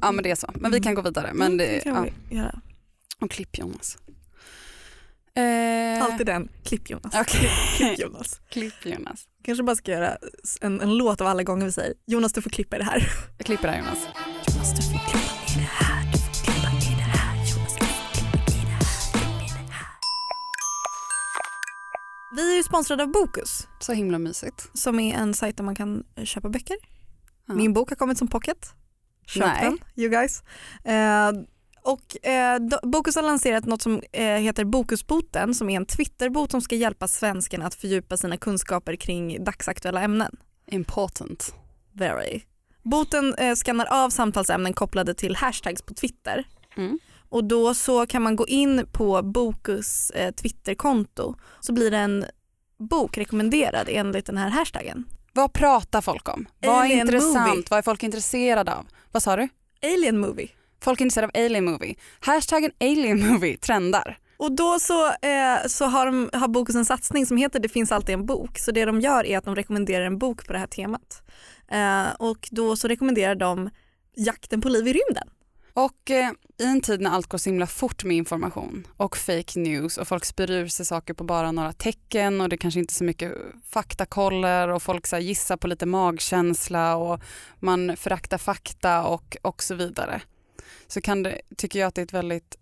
[0.00, 1.30] Ja men det är så, men vi kan gå vidare.
[1.34, 1.82] Men Mm, det,
[2.30, 2.50] ja.
[3.24, 3.26] Vi göra.
[3.26, 3.98] Och klipp Jonas.
[5.36, 7.14] Eh, Alltid den, klipp Jonas.
[7.14, 7.50] Okej.
[7.76, 8.40] Klipp Jonas.
[8.50, 9.24] Klipp Jonas.
[9.44, 10.16] Kanske bara ska göra
[10.60, 13.08] en, en låt av alla gånger vi säger Jonas du får klippa i det här.
[13.38, 13.98] Jag klipper det här Jonas.
[14.48, 17.84] Jonas du får klippa i det här, du får klippa i det här, Jonas du
[17.84, 18.88] får klippa i det här,
[19.38, 19.88] klippa i det här.
[22.36, 24.70] Vi är ju sponsrade av Bokus Så himla mysigt.
[24.74, 26.76] som är en sajt där man kan köpa böcker.
[27.46, 27.54] Ja.
[27.54, 28.72] Min bok har kommit som pocket.
[29.26, 29.62] Köp Nej.
[29.64, 30.42] den, you guys.
[30.84, 31.32] Eh,
[31.84, 36.60] och eh, Bokus har lanserat något som eh, heter Bokusboten som är en Twitterbot som
[36.60, 40.36] ska hjälpa svenskarna att fördjupa sina kunskaper kring dagsaktuella ämnen.
[40.66, 41.54] Important.
[41.92, 42.40] Very.
[42.82, 46.44] Boten eh, skannar av samtalsämnen kopplade till hashtags på Twitter
[46.76, 46.98] Mm.
[47.28, 52.24] och då så kan man gå in på Bokus eh, Twitterkonto så blir det en
[52.78, 55.04] bok rekommenderad enligt den här hashtaggen.
[55.32, 56.46] Vad pratar folk om?
[56.60, 57.48] Vad är intressant?
[57.48, 57.64] movie.
[57.70, 58.86] Vad är folk intresserade av?
[59.12, 59.48] Vad sa du?
[59.82, 60.48] Alien movie.
[60.84, 61.94] Folk är intresserade av alien movie.
[62.20, 64.18] Hashtaggen alien movie trendar.
[64.36, 67.92] Och då så, eh, så har, de, har Bokus en satsning som heter Det finns
[67.92, 68.58] alltid en bok.
[68.58, 71.22] Så det de gör är att de rekommenderar en bok på det här temat.
[71.70, 73.70] Eh, och då så rekommenderar de
[74.16, 75.28] Jakten på liv i rymden.
[75.72, 79.60] Och eh, i en tid när allt går så himla fort med information och fake
[79.60, 82.92] news och folk spyr ur sig saker på bara några tecken och det kanske inte
[82.92, 83.32] är så mycket
[83.68, 87.20] faktakoller och folk så gissar på lite magkänsla och
[87.60, 90.22] man föraktar fakta och, och så vidare.
[90.86, 92.56] Så kan det, tycker jag att det är ett väldigt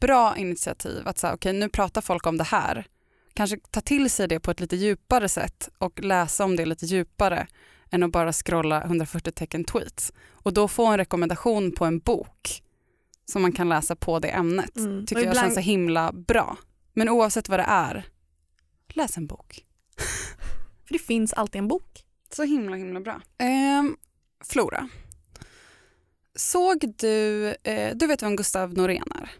[0.00, 2.86] bra initiativ att säga okej nu pratar folk om det här.
[3.34, 6.86] Kanske ta till sig det på ett lite djupare sätt och läsa om det lite
[6.86, 7.46] djupare
[7.90, 12.62] än att bara scrolla 140 tecken tweets och då få en rekommendation på en bok
[13.24, 15.06] som man kan läsa på det ämnet Mm.
[15.06, 16.56] tycker Och jag ibland- känns så himla bra.
[16.92, 18.06] Men oavsett vad det är,
[18.88, 19.64] läs en bok.
[20.86, 22.04] För det finns alltid en bok.
[22.32, 23.20] Så himla himla bra.
[23.38, 23.96] Ehm,
[24.44, 24.88] Flora,
[26.34, 29.30] såg du, eh, du vet vem Gustav Norén är?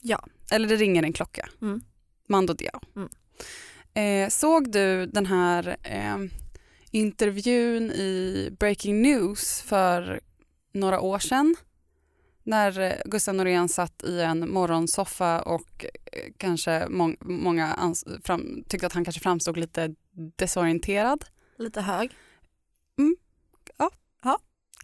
[0.00, 0.24] Ja.
[0.50, 1.48] Eller det ringer en klocka.
[1.62, 1.80] Mm.
[2.28, 2.80] Mando Diao.
[2.96, 3.08] Mm.
[3.94, 6.16] Eh, såg du den här eh,
[6.90, 10.20] intervjun i Breaking News för
[10.72, 11.56] några år sedan
[12.42, 18.86] när eh, Gustav Norén satt i en morgonsoffa och eh, kanske må många fram tyckte
[18.86, 19.94] att han kanske framstod lite
[20.36, 21.24] desorienterad.
[21.58, 22.10] Lite hög.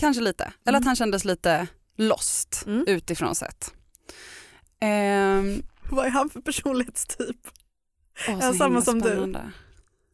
[0.01, 0.45] Kanske lite.
[0.67, 0.87] Eller att Mm.
[0.87, 2.85] han kändes lite lost Mm.
[2.87, 3.75] utifrån sett.
[4.81, 7.37] Ehm, Vad är han för personlighetstyp?
[8.29, 9.09] åh, Ja, så samma som du.
[9.09, 9.53] spännande.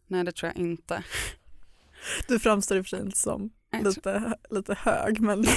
[0.06, 1.02] Nej det tror jag inte.
[2.28, 5.44] Du framstår i och för sig inte som Jag tror- lite, lite hög men.
[5.44, 5.48] I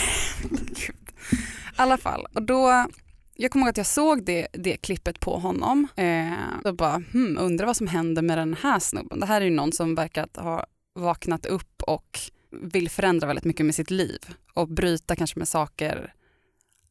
[1.76, 2.86] alla fall, och då,
[3.34, 6.34] jag kommer ihåg att jag såg det, det klippet på honom eh,
[6.66, 9.20] och bara hmm, undrar vad som händer med den här snubben.
[9.20, 10.66] Det här är ju någon som verkar ha
[10.96, 12.20] vaknat upp och
[12.52, 14.20] vill förändra väldigt mycket med sitt liv
[14.54, 16.14] och bryta kanske med saker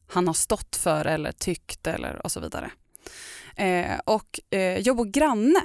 [0.07, 2.71] han har stått för eller tyckt eller och så vidare.
[3.55, 5.61] Eh, och eh, jag bor granne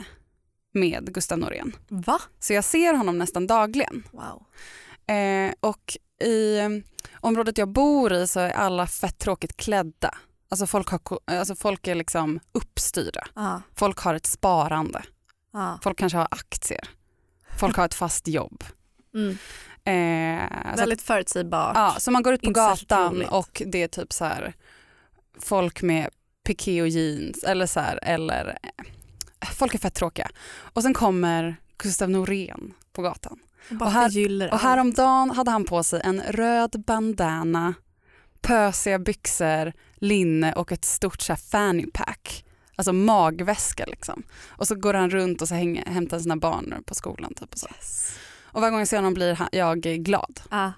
[0.73, 2.21] med Gustav Norén va?
[2.41, 4.03] så jag ser honom nästan dagligen.
[4.13, 4.47] Wow.
[5.17, 6.69] Eh, och i eh,
[7.21, 10.15] området jag bor i så är alla fett tråkigt klädda.
[10.49, 13.27] Alltså folk, har, alltså folk är liksom uppstyrda.
[13.35, 15.03] Ja, Folk har ett sparande.
[15.53, 15.79] ja.
[15.83, 16.89] Folk kanske har aktier.
[17.59, 18.65] Folk har ett fast jobb.
[19.15, 19.39] Mm.
[19.85, 21.73] Eh, Väldigt förutsägbart.
[21.77, 23.29] ja, så man går ut på gatan roligt.
[23.31, 24.53] och det är typ så här
[25.41, 26.09] folk med
[26.47, 30.29] piké och jeans eller så här, eller eh, folk är fett tråkiga.
[30.57, 33.39] Och sen kommer Gustav Norén på gatan.
[33.81, 34.09] Och här-
[34.53, 37.75] Och häromdagen hade han på sig en röd bandana,
[38.41, 42.45] pösiga byxor, linne och ett stort så här fanny pack.
[42.77, 44.23] Alltså magväska liksom.
[44.47, 47.35] Och så går han runt och så hänger, hämtar sina barn på skolan.
[47.35, 47.69] Typ och, så.
[47.77, 48.15] Yes.
[48.55, 50.41] Och varje gång jag ser honom blir jag glad.
[50.49, 50.71] Ah.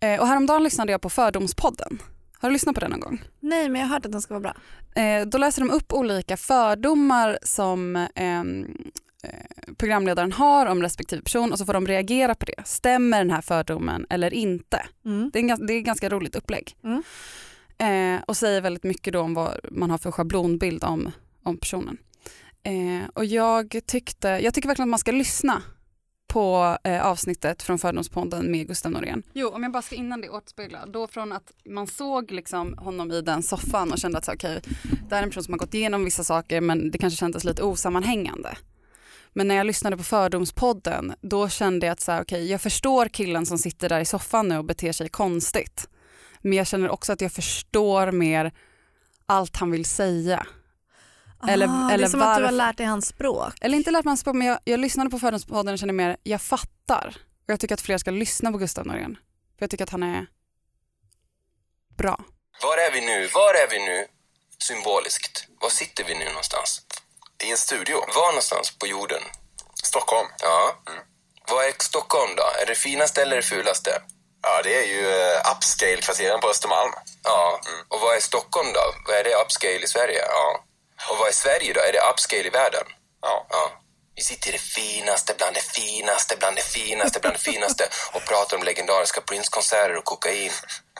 [0.00, 2.02] Eh, och häromdagen lyssnade jag på Fördomspodden.
[2.38, 3.22] Har du lyssnat på den någon gång?
[3.40, 4.54] Nej men jag har hört att den ska vara bra.
[5.02, 8.66] Eh, då läser de upp olika fördomar som ehm,
[9.22, 12.62] eh, programledaren har om respektive person och så får de reagera på det.
[12.64, 14.86] Stämmer den här fördomen eller inte?
[15.04, 15.30] Mm.
[15.32, 16.76] Det är, en, det är ganska roligt upplägg.
[16.84, 17.02] Mm.
[17.78, 21.98] Eh, och säger väldigt mycket då om vad man har för schablonbild om, om personen.
[22.62, 25.62] Eh, och jag tyckte, jag tycker verkligen att man ska lyssna
[26.30, 29.22] på eh, avsnittet från Fördomspodden med Gustav Norén.
[29.32, 33.12] Jo, om jag bara ska innan det återspegla, då från att man såg liksom honom
[33.12, 34.60] i den soffan och kände att så, okay,
[35.08, 37.44] det här är en person som har gått igenom vissa saker men det kanske kändes
[37.44, 38.56] lite osammanhängande.
[39.32, 43.46] Men när jag lyssnade på Fördomspodden då kände jag att så här, jag förstår killen
[43.46, 45.88] som sitter där i soffan nu och beter sig konstigt.
[46.42, 48.52] Men jag känner också att jag förstår mer
[49.26, 50.46] allt han vill säga.
[51.48, 53.54] Eller- ah, det eller är som att du har varför- lärt dig hans språk.
[53.60, 56.16] Eller inte lärt mig hans språk men jag, jag lyssnade på Fördomspodden och kände mer,
[56.22, 57.16] jag fattar.
[57.44, 59.18] Och jag tycker att fler ska lyssna på Gustav Norén.
[59.58, 60.26] För jag tycker att han är
[61.96, 62.20] bra.
[62.62, 63.26] Var är vi nu?
[63.34, 64.06] Var är vi nu?
[64.58, 65.46] Symboliskt.
[65.60, 66.82] Var sitter vi nu någonstans?
[67.44, 67.96] I en studio.
[68.16, 69.22] Var någonstans på jorden?
[69.74, 70.28] Stockholm.
[70.42, 70.82] Ja.
[71.50, 72.42] Vad är Stockholm då?
[72.62, 73.90] Är det finaste eller det fulaste?
[74.42, 76.92] Ja, det är ju uh, upscale-kvarteren på Östermalm.
[77.24, 77.60] Ja.
[77.88, 78.80] Och vad är Stockholm då?
[79.06, 80.22] Vad är det upscale i Sverige?
[80.28, 80.64] Ja.
[81.08, 81.80] Och vad är Sverige då?
[81.80, 82.84] Är det upscale i världen?
[83.22, 83.46] Ja.
[83.50, 83.72] Ja.
[84.16, 88.24] Vi sitter i det finaste bland det finaste bland det finaste bland det finaste och
[88.24, 90.52] pratar om legendariska Prince-konserter och kokain.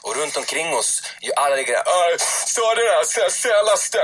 [0.03, 2.13] Och runt omkring oss, ju alla ligger där.
[2.13, 3.99] "Äh, Så det där se- senaste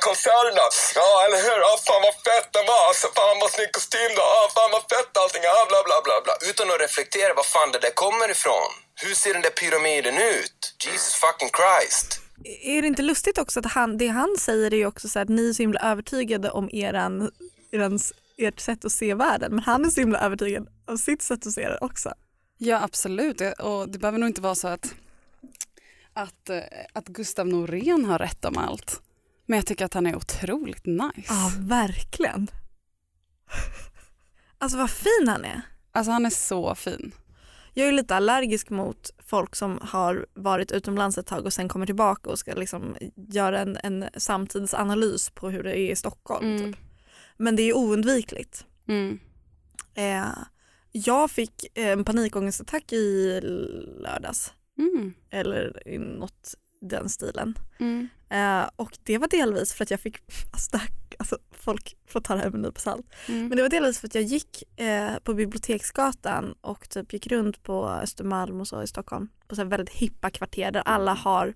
[0.00, 0.68] konserterna.
[0.94, 1.58] Ja, eller hur?
[1.60, 2.86] Ja, fan vad fett den var.
[2.88, 4.22] Alltså, fan vad snygg kostym då.
[4.22, 5.42] Ja, fan vad fett allting.
[5.42, 6.36] Ja, bla, bla, bla, bla.
[6.40, 8.72] Utan att reflektera var fan det där kommer ifrån.
[9.00, 10.74] Hur ser den där pyramiden ut?
[10.84, 12.15] Jesus fucking Christ.
[12.44, 15.28] Är det inte lustigt också att han, det han säger är ju också så att
[15.28, 17.30] ni är så himla övertygade om eran,
[17.70, 21.46] erans, ert sätt att se världen men han är så himla övertygad av sitt sätt
[21.46, 22.12] att se det också.
[22.58, 24.94] Ja absolut och det behöver nog inte vara så att,
[26.12, 26.60] att, eh,
[26.92, 29.02] att Gustav Norén har rätt om allt.
[29.46, 31.28] Men jag tycker att han är otroligt nice.
[31.28, 32.50] Ja verkligen.
[34.58, 35.62] Alltså vad fin han är.
[35.92, 37.12] Alltså han är så fin.
[37.78, 41.86] Jag är lite allergisk mot folk som har varit utomlands ett tag och sen kommer
[41.86, 46.46] tillbaka och ska liksom göra en, en samtidsanalys på hur det är i Stockholm.
[46.46, 46.72] Mm.
[46.72, 46.82] Typ.
[47.36, 48.66] Men det är oundvikligt.
[48.88, 49.18] Mm.
[49.94, 50.38] Eh,
[50.92, 53.40] jag fick en panikångestattack i
[54.00, 54.52] lördags.
[54.78, 55.14] Mm.
[55.30, 56.54] Eller i något
[56.88, 57.58] den stilen.
[57.78, 58.08] Mm.
[58.30, 60.16] Eh, och det var delvis för att jag fick,
[60.52, 63.06] alltså, det här, alltså folk får ta det här med en nypa salt.
[63.28, 63.48] Mm.
[63.48, 67.62] Men det var delvis för att jag gick eh, på Biblioteksgatan och typ gick runt
[67.62, 69.28] på Östermalm och så i Stockholm.
[69.48, 71.54] På så väldigt hippa kvarter där alla har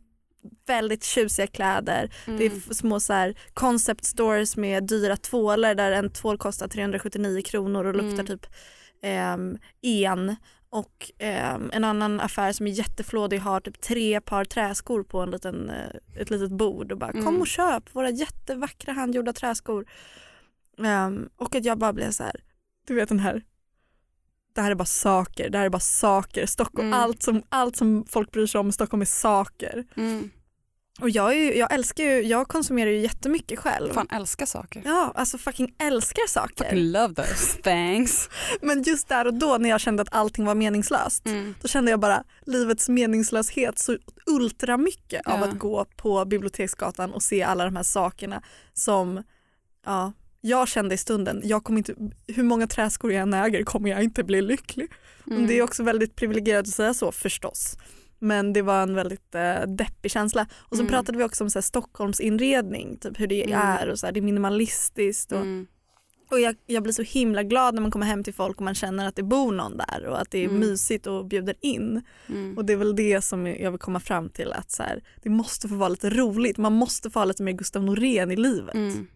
[0.66, 2.10] väldigt tjusiga kläder.
[2.26, 2.60] Det är Mm.
[2.60, 7.94] små så här concept stores med dyra tvålar där en tvål kostar 379 kronor och
[7.94, 8.26] luktar Mm.
[8.26, 8.46] typ
[9.02, 10.36] ehm, en.
[10.72, 15.30] Och ehm, en annan affär som är jätteflådig har typ tre par träskor på en
[15.30, 17.40] liten, eh, ett litet bord och bara kom Mm.
[17.40, 19.86] och köp våra jättevackra handgjorda träskor.
[20.84, 22.36] Ehm, och att jag bara blev så här,
[22.86, 23.42] du vet den här
[24.54, 26.46] det här är bara saker, det här är bara saker.
[26.46, 27.00] Stockholm, Mm.
[27.00, 29.84] allt, som, allt som folk bryr sig om i Stockholm är saker.
[29.96, 30.30] Mm.
[31.02, 33.92] Och jag, är ju, jag älskar ju, jag konsumerar ju jättemycket själv.
[33.92, 34.82] Fan älskar saker.
[34.84, 36.64] Ja, alltså fucking älskar saker.
[36.64, 38.28] Fucking love those things.
[38.62, 41.54] Men just där och då när jag kände att allting var meningslöst, Mm.
[41.62, 45.46] då kände jag bara livets meningslöshet så ultra mycket av Ja.
[45.46, 48.42] att gå på Biblioteksgatan och se alla de här sakerna
[48.74, 49.22] som
[49.86, 51.40] ja, jag kände i stunden.
[51.44, 51.94] Jag kommer inte,
[52.26, 54.90] hur många träskor jag än äger kommer jag inte bli lycklig.
[55.26, 55.46] Mm.
[55.46, 57.76] Det är också väldigt privilegierat att säga så förstås.
[58.22, 60.46] Men det var en väldigt eh, deppig känsla.
[60.52, 60.90] Och så Mm.
[60.92, 63.58] pratade vi också om så här, Stockholms inredning, typ hur det Mm.
[63.60, 65.32] är och så här, det är minimalistiskt.
[65.32, 65.66] Och, Mm.
[66.30, 68.74] och jag, jag blir så himla glad när man kommer hem till folk och man
[68.74, 70.60] känner att det bor någon där och att det är Mm.
[70.60, 72.02] mysigt och bjuder in.
[72.28, 72.56] Mm.
[72.58, 75.30] Och det är väl det som jag vill komma fram till att så här, det
[75.30, 76.58] måste få vara lite roligt.
[76.58, 78.74] Man måste få ha lite mer Gustav Norén i livet.
[78.74, 79.06] Mm.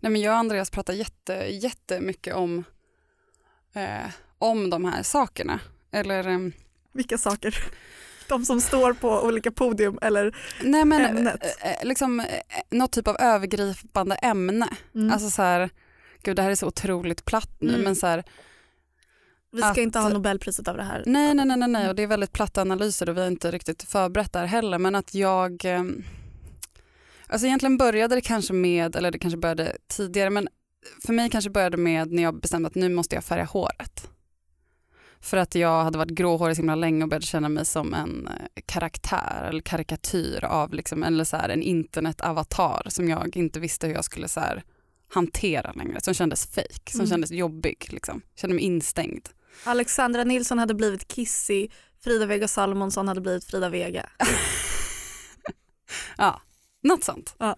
[0.00, 2.64] Nej, men jag och Andreas pratar jätte, jättemycket om,
[3.74, 5.60] eh, om de här sakerna.
[5.90, 6.52] Eller, ehm,
[6.92, 7.54] Vilka saker?
[8.28, 11.44] De som står på olika podium eller nej men Ämnet.
[11.62, 12.26] eh, eh, liksom eh,
[12.70, 14.68] något typ av övergripande ämne.
[14.94, 15.12] mm.
[15.12, 15.70] Alltså så här,
[16.22, 17.80] gud det här är så otroligt platt nu Mm.
[17.84, 18.24] men så här,
[19.52, 21.02] vi ska att- inte ha Nobelpriset av det här.
[21.06, 23.82] nej nej nej nej och det är väldigt platta analyser och vi har inte riktigt
[23.82, 25.62] förberett där heller men att jag,
[27.26, 30.48] alltså egentligen började det kanske med, eller det kanske började tidigare men
[31.06, 34.08] för mig kanske började med när jag bestämde att nu måste jag färga håret.
[35.20, 38.26] För att jag hade varit gråhårig så himla länge och började känna mig som en
[38.28, 43.86] eh, karaktär eller karikatyr av liksom, eller så här, en internetavatar som jag inte visste
[43.86, 44.62] hur jag skulle så här,
[45.10, 46.00] hantera längre.
[46.00, 47.10] Som kändes fake, som Mm.
[47.10, 47.86] kändes jobbig.
[47.90, 48.22] Liksom.
[48.36, 49.28] Kände mig instängd.
[49.64, 51.68] Alexandra Nilsson hade blivit Kissy,
[52.00, 54.06] Frida Vega Salomonsson hade blivit Frida Vega.
[56.18, 56.40] Ja,
[56.82, 57.34] något sånt.
[57.38, 57.56] Ja.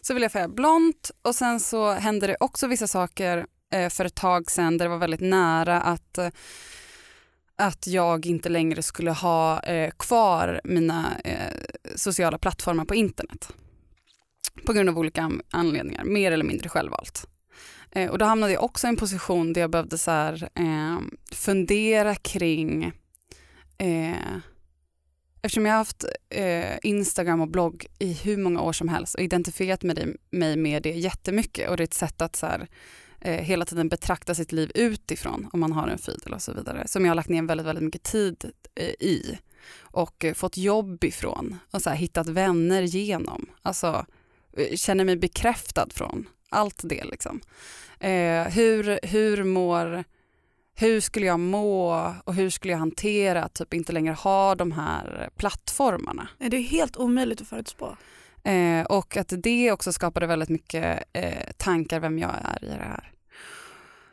[0.00, 4.04] Så ville jag färga blont och sen så hände det också vissa saker eh, för
[4.04, 6.28] ett tag sedan där det var väldigt nära att, eh,
[7.60, 11.54] att jag inte längre skulle ha eh, kvar mina eh,
[11.96, 13.48] sociala plattformar på internet.
[14.66, 17.26] På grund av olika anledningar, mer eller mindre självvalt.
[17.90, 20.98] Eh, och då hamnade jag också i en position där jag behövde så här, eh,
[21.32, 22.92] fundera kring
[23.78, 24.16] eh,
[25.42, 29.20] Eftersom jag har haft eh, Instagram och blogg i hur många år som helst och
[29.20, 32.68] identifierat med det, mig med det jättemycket och det är ett sätt att så här,
[33.20, 36.88] eh, hela tiden betrakta sitt liv utifrån om man har en feed och så vidare
[36.88, 39.38] som jag har lagt ner väldigt, väldigt mycket tid eh, i
[39.80, 43.46] och eh, fått jobb ifrån och så här, hittat vänner genom.
[43.62, 44.06] Alltså
[44.56, 47.40] eh, känner mig bekräftad från allt det liksom.
[48.00, 50.04] Eh, hur, hur mår
[50.74, 54.72] hur skulle jag må och hur skulle jag hantera att typ inte längre ha de
[54.72, 56.28] här plattformarna.
[56.38, 57.96] Det är helt omöjligt att förutspå.
[58.44, 62.86] Eh, och att det också skapade väldigt mycket eh, tankar vem jag är i det
[62.88, 63.12] här.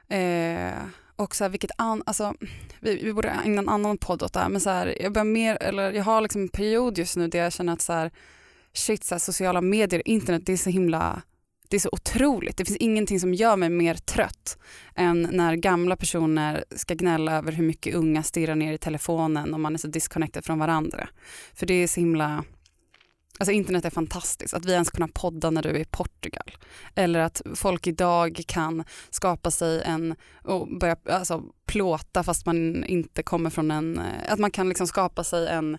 [0.09, 0.83] Eh,
[1.15, 2.33] och så här, vilket an, alltså,
[2.79, 5.25] vi, vi borde ägna en annan podd åt det här, men så här, jag, börjar
[5.25, 8.11] mer, eller jag har liksom en period just nu där jag känner att så här,
[8.73, 11.21] shit, så här, sociala medier, internet, det är så himla
[11.69, 12.57] det är så otroligt.
[12.57, 14.57] Det finns ingenting som gör mig mer trött
[14.95, 19.59] än när gamla personer ska gnälla över hur mycket unga stirrar ner i telefonen och
[19.59, 21.09] man är så disconnected från varandra.
[21.53, 22.43] För det är så himla
[23.39, 26.51] Alltså internet är fantastiskt, att vi ens kunna podda när du är i Portugal.
[26.95, 33.23] Eller att folk idag kan skapa sig en, och börja alltså, plåta fast man inte
[33.23, 35.77] kommer från en, eh, att man kan liksom skapa sig en,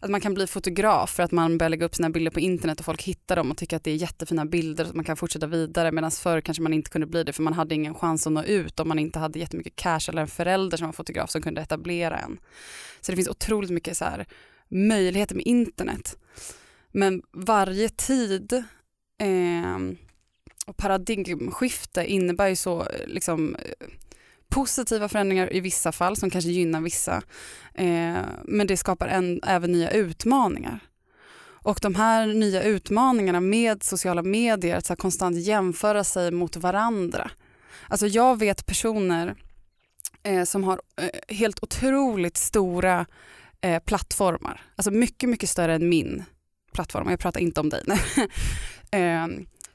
[0.00, 2.78] att man kan bli fotograf för att man börjar lägga upp sina bilder på internet
[2.78, 5.16] och folk hittar dem och tycker att det är jättefina bilder så att man kan
[5.16, 8.26] fortsätta vidare medan förr kanske man inte kunde bli det för man hade ingen chans
[8.26, 11.30] att nå ut om man inte hade jättemycket cash eller en förälder som var fotograf
[11.30, 12.38] som kunde etablera en.
[13.00, 14.26] Så det finns otroligt mycket så här
[14.68, 16.16] möjligheter med internet.
[16.96, 18.52] Men varje tid
[19.18, 19.78] eh,
[20.66, 23.86] och paradigmskifte innebär ju så eh, liksom, eh,
[24.48, 27.22] positiva förändringar i vissa fall som kanske gynnar vissa.
[27.74, 30.80] Eh, men det skapar en, även nya utmaningar.
[31.42, 37.30] Och de här nya utmaningarna med sociala medier, att så konstant jämföra sig mot varandra.
[37.88, 39.34] Alltså jag vet personer
[40.22, 43.06] eh, som har eh, helt otroligt stora
[43.60, 44.60] eh, plattformar.
[44.76, 46.24] Alltså mycket, mycket större än min
[46.76, 47.10] plattform.
[47.10, 47.82] Jag pratar inte om dig.
[48.90, 49.26] eh,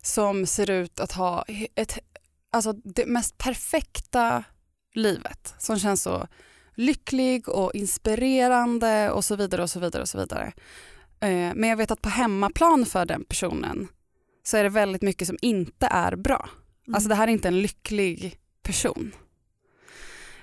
[0.01, 1.99] som ser ut att ha ett,
[2.51, 4.43] alltså det mest perfekta
[4.93, 5.53] livet.
[5.59, 6.27] Som känns så
[6.75, 10.53] lycklig och inspirerande och så vidare och så vidare och så vidare.
[11.19, 13.87] Eh, men jag vet att på hemmaplan för den personen
[14.43, 16.49] så är det väldigt mycket som inte är bra.
[16.87, 16.95] Mm.
[16.95, 19.11] Alltså det här är inte en lycklig person.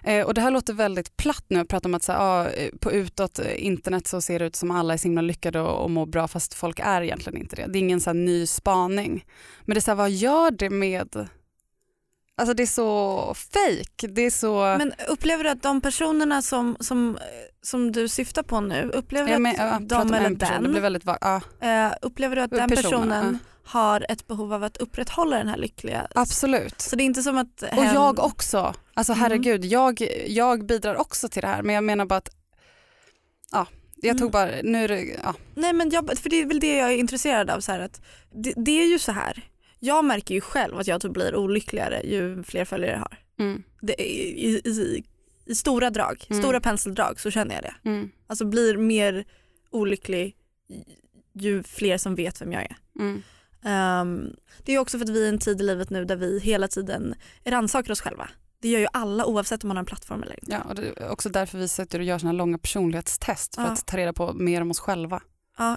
[0.04, 2.48] Eh, och det här låter väldigt platt nu att prata om att så här, ah,
[2.48, 5.60] eh, på utåt eh, internet så ser det ut som alla är så himla lyckade
[5.60, 7.66] och, och mår bra fast folk är egentligen inte det.
[7.66, 9.24] Det är ingen så här ny spaning.
[9.64, 11.28] Men det är så här, vad gör det med
[12.38, 14.06] Alltså det är så fake.
[14.08, 14.76] Det är så...
[14.78, 17.18] Men upplever du att de personerna som, som,
[17.62, 20.68] som du syftar på nu, upplever du men, att jag de eller en person, det
[20.68, 21.02] blir den, väldigt
[21.60, 25.56] ja, upplever du att den Personerna, personen har ett behov av att upprätthålla den här
[25.56, 26.08] lyckliga...
[26.14, 26.80] Absolut.
[26.80, 27.62] Så det är inte som att...
[27.62, 28.74] Och jag också.
[28.94, 29.20] Alltså Mm.
[29.22, 32.28] herregud, jag, jag bidrar också till det här men jag menar bara att
[33.52, 34.30] ja, jag tog Mm.
[34.30, 35.34] bara, nu är det, ja.
[35.54, 37.60] Nej men jag, för det är väl det jag är intresserad av.
[37.60, 38.00] Så här, att
[38.34, 39.42] det, det är ju så här.
[39.78, 43.18] Jag märker ju själv att jag typ blir olyckligare ju fler följare jag har.
[43.38, 45.04] Mm, Det, i, i, i,
[45.46, 46.42] I stora drag, Mm.
[46.42, 47.74] stora penseldrag så känner jag det.
[47.90, 49.24] mm, Alltså blir mer
[49.70, 50.36] olycklig
[51.32, 52.76] ju fler som vet vem jag är.
[52.98, 53.22] mm.
[53.64, 54.30] Ehm,
[54.64, 56.40] det är också för att vi är i en tid i livet nu där vi
[56.40, 58.28] hela tiden rannsakar oss själva.
[58.60, 60.52] Det gör ju alla oavsett om man har en plattform eller inte.
[60.52, 63.68] Ja, och det är också därför vi sitter och gör såna långa personlighetstest för Ja.
[63.68, 65.22] att ta reda på mer om oss själva.
[65.58, 65.76] Ja,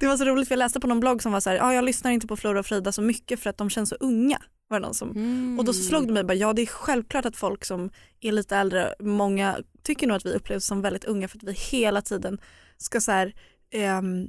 [0.00, 1.74] det var så roligt för jag läste på någon blogg som var så här, ja,
[1.74, 4.38] jag lyssnar inte på Flora och Frida så mycket för att de känns så unga.
[4.68, 5.58] Var det någon som Mm.
[5.58, 7.90] Och då så slog det mig bara, ja det är självklart att folk som
[8.20, 11.52] är lite äldre, många tycker nog att vi upplevs som väldigt unga för att vi
[11.52, 12.38] hela tiden
[12.78, 13.34] ska så här
[13.70, 14.26] ehm,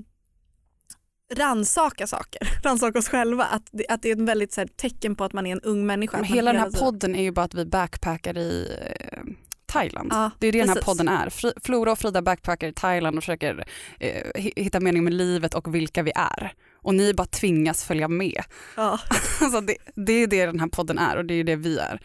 [1.35, 3.43] ransaka saker, ransaka oss själva.
[3.45, 5.61] Att det, att det är ett väldigt så här, tecken på att man är en
[5.61, 6.17] ung människa.
[6.17, 8.77] Men hela den här podden är ju bara att vi backpackar i
[9.11, 9.19] eh,
[9.65, 10.09] Thailand.
[10.13, 10.85] Ja, det är det den här precis.
[10.85, 11.29] podden är.
[11.29, 13.65] Fri- Flora och Frida backpackar i Thailand och försöker
[13.99, 16.53] eh, hi- hitta mening med livet och vilka vi är.
[16.81, 18.43] Och ni bara tvingas följa med.
[18.77, 18.99] Ja.
[19.41, 21.99] Alltså det, det är det den här podden är och det är det vi är.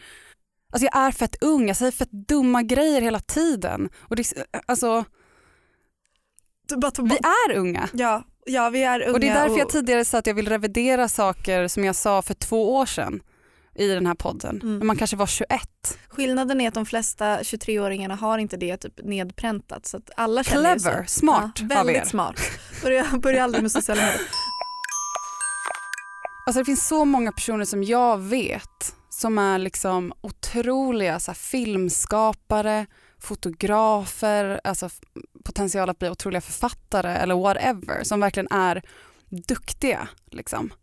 [0.73, 3.89] Alltså jag är fett ung, jag säger fett dumma grejer hela tiden.
[3.97, 5.05] Och det, är- alltså,
[6.99, 7.89] vi är unga.
[7.93, 9.11] Ja, ja, vi är unga.
[9.13, 11.95] Och det är därför jag och- tidigare sa att jag vill revidera saker som jag
[11.95, 13.19] sa för två år sedan
[13.75, 14.59] i den här podden.
[14.63, 14.87] Mm.
[14.87, 15.49] Man kanske var 21.
[16.09, 21.03] Skillnaden är att de flesta 23-åringarna har inte det typ nedpräntat så att alla Clever,
[21.07, 22.05] smart ja, av Väldigt er.
[22.05, 22.41] smart.
[22.83, 24.21] Börja, börja aldrig med sociala medier.
[26.47, 32.85] Alltså det finns så många personer som jag vet som är liksom otroliga så filmskapare,
[33.19, 34.89] fotografer, alltså
[35.43, 38.81] potential att bli otroliga författare eller whatever, som verkligen är
[39.29, 40.07] duktiga.
[40.31, 40.73] Liksom.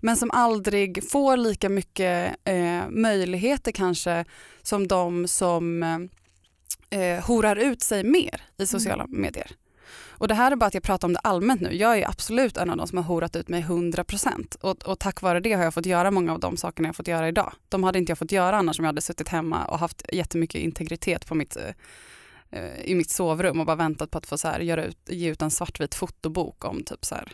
[0.00, 4.24] Men som aldrig får lika mycket eh, möjligheter kanske
[4.62, 5.82] som de som
[6.90, 9.50] eh, horar ut sig mer i sociala medier.
[10.24, 11.74] Och det här är bara att jag pratar om det allmänt nu.
[11.74, 15.22] Jag är absolut en av de som har horat ut mig 100% och, och tack
[15.22, 17.52] vare det har jag fått göra många av de sakerna jag fått göra idag.
[17.68, 20.60] De hade inte jag fått göra annars om jag hade suttit hemma och haft jättemycket
[20.60, 21.56] integritet på mitt,
[22.50, 25.30] eh, i mitt sovrum och bara väntat på att få så här, göra ut, ge
[25.30, 27.32] ut en svartvit fotobok om typ så här,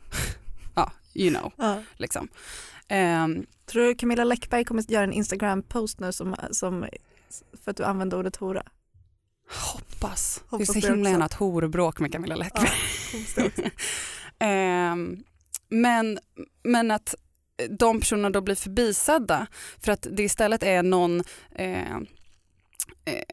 [0.74, 1.82] ja, you know, Ja.
[1.96, 2.28] liksom.
[2.88, 6.86] Ehm, Tror du Camilla Läckberg kommer att göra en Instagram-post nu som, som,
[7.64, 8.62] för att du använde ordet hora?
[9.48, 10.42] Hoppas.
[10.48, 12.70] Hoppas det är så himla gärna ett horbråk med Camilla Läckberg.
[13.22, 13.60] också.
[14.38, 15.24] Ehm,
[15.68, 16.18] men,
[16.62, 17.14] men att
[17.78, 19.46] de personerna då blir förbisedda
[19.78, 21.96] för att det istället är någon eh,
[23.04, 23.24] eh,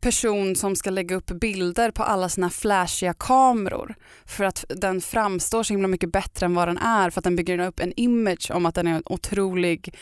[0.00, 3.94] person som ska lägga upp bilder på alla sina flashiga kameror
[4.24, 7.36] för att den framstår så himla mycket bättre än vad den är för att den
[7.36, 9.94] bygger upp en image om att den är en otrolig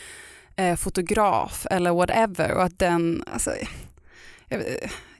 [0.55, 3.51] eh, fotograf eller whatever och att den, alltså,
[4.49, 4.63] jag,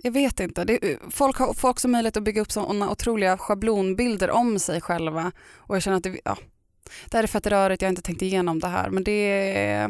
[0.05, 4.29] jag vet inte, det, folk har får också möjlighet att bygga upp sådana otroliga schablonbilder
[4.29, 6.37] om sig själva och jag känner att det, ja,
[7.05, 9.87] det här är fett rörigt, jag har inte tänkt igenom det här men det är,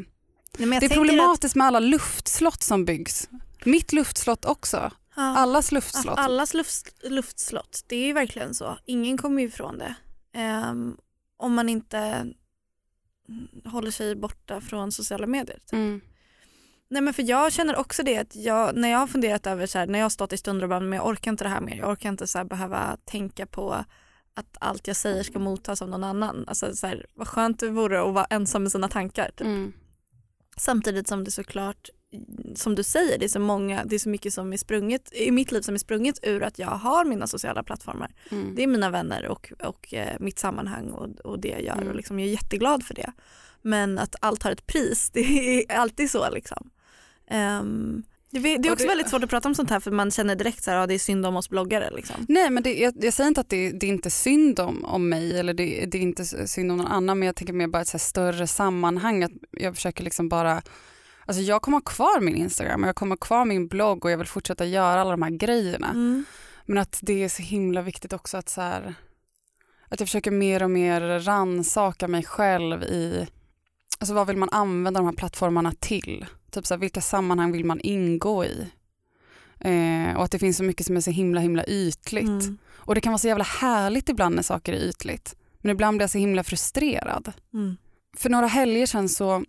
[0.58, 3.30] Nej, det är problematiskt med alla luftslott som byggs.
[3.66, 6.20] Mitt luftslott också, Att, ja, allas att luftslott.
[6.20, 8.78] allas luft, luftslott, det är ju verkligen så.
[8.86, 9.96] Ingen kommer ifrån det.
[10.34, 10.98] Ehm,
[11.38, 12.26] om man inte
[13.66, 15.60] håller sig borta från sociala medier.
[15.66, 15.74] typ.
[15.74, 16.02] Mm.
[16.90, 19.78] Nej men för jag känner också det att jag, när jag har funderat över så
[19.78, 21.62] här, när jag har stått i stunder och bara, men jag orkar inte det här
[21.62, 23.86] mer, jag orkar inte så här, behöva tänka på
[24.34, 26.46] att allt jag säger ska mottas av någon annan.
[26.48, 29.32] Alltså så här, vad skönt det vore att vara ensam med sina tankar.
[29.36, 29.48] Typ.
[29.48, 29.74] Mm.
[30.58, 31.90] Samtidigt som det såklart,
[32.56, 35.32] som du säger, det är så många, det är så mycket som är sprunget, i
[35.32, 38.14] mitt liv som är sprunget ur att jag har mina sociala plattformar.
[38.32, 38.56] Mm.
[38.56, 41.88] Det är mina vänner och, och eh, mitt sammanhang och, och det jag gör Mm.
[41.88, 43.14] och liksom, jag är jätteglad för det.
[43.62, 45.22] Men att allt har ett pris, det
[45.72, 46.70] är alltid så liksom.
[47.28, 50.12] Ehm, det, är- det är också väldigt svårt att prata om sånt här för man
[50.12, 51.92] känner direkt så här, ja, det är synd om oss bloggare.
[51.96, 52.16] Liksom.
[52.30, 55.10] Nej men det, jag, jag säger inte att det, det är inte synd om, om
[55.10, 57.82] mig eller det, det är inte synd om någon annan men jag tänker mer bara
[57.82, 60.62] ett större sammanhang att jag försöker liksom bara
[61.28, 64.12] Alltså jag kommer ha kvar min Instagram och jag kommer ha kvar min blogg och
[64.12, 65.90] jag vill fortsätta göra alla de här grejerna.
[65.90, 66.26] Mm.
[66.66, 68.94] Men att det är så himla viktigt också att så här,
[69.90, 73.28] att jag försöker mer och mer ransaka mig själv i
[74.00, 76.26] alltså vad vill man använda de här plattformarna till?
[76.56, 78.68] Typ så här, vilka sammanhang vill man ingå i?
[79.60, 82.26] Eh, och att det finns så mycket som är så himla himla ytligt.
[82.26, 82.58] Mm.
[82.76, 85.36] Och det kan vara så jävla härligt ibland när saker är ytligt.
[85.62, 87.34] Men ibland blir jag så himla frustrerad.
[87.54, 87.78] Mm.
[88.18, 89.44] För några helger sedan så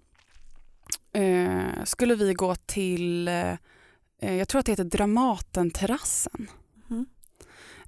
[1.12, 6.50] eh, skulle vi gå till, eh, jag tror att det heter Dramatenterrassen.
[6.86, 7.06] Mhm.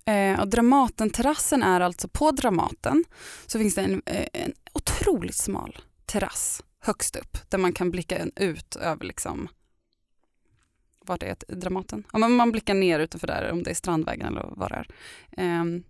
[0.05, 3.05] Eh, och Dramatenterrassen är alltså på Dramaten
[3.47, 8.19] så finns det en, eh, en otroligt smal terrass högst upp där man kan blicka
[8.37, 9.49] ut över liksom
[11.09, 11.37] vart är?
[11.49, 12.05] Dramaten?
[12.13, 14.87] Ja, men man blickar ner utanför där om det är Strandvägen eller vad det är.
[15.37, 15.83] Ehm,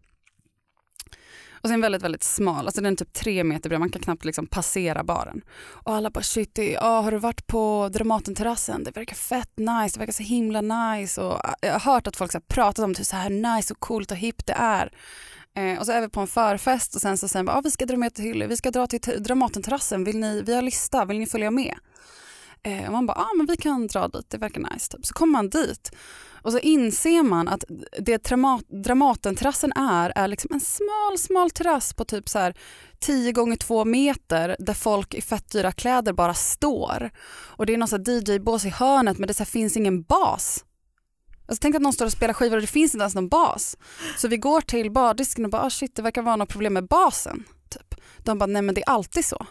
[1.60, 4.24] och sen väldigt, väldigt smal, alltså den är typ tre meter bred, man kan knappt
[4.24, 5.42] liksom passera baren.
[5.58, 8.84] Och alla bara shit, det, ja, har du varit på Dramatenterrassen?
[8.84, 11.22] Det verkar fett nice, det verkar så himla nice.
[11.22, 13.74] Och äh, jag har hört att folk så här pratat om det, så här nice
[13.74, 14.92] och coolt och hippt det är.
[15.58, 17.70] Eh, och så är vi på en förfest och sen så säger man ah, vi
[17.70, 21.18] ska dra med till, vi ska dra till Dramatenterrassen, vill ni, vi har lista, vill
[21.18, 21.74] ni följa med?
[22.62, 24.92] Eh, och man bara, ah, men vi kan dra dit, det verkar nice.
[24.92, 25.06] Typ.
[25.06, 25.90] Så kommer man dit
[26.42, 27.64] och så inser man att
[27.98, 32.54] det Dramat, Dramatenterrassen är, är liksom en smal, smal terrass på typ så här
[32.98, 37.10] 10 gånger 2 meter där folk i fett dyra kläder bara står.
[37.30, 40.64] Och det är någon DJ-bås i hörnet men det så här finns ingen bas.
[41.48, 43.76] Alltså tänk att någon står och spelar skivor och det finns inte ens någon bas.
[44.16, 46.86] Så vi går till bardisken och bara ah, shit det verkar vara något problem med
[46.86, 47.44] basen.
[47.68, 47.94] Typ.
[48.18, 49.46] De bara nej men det är alltid så.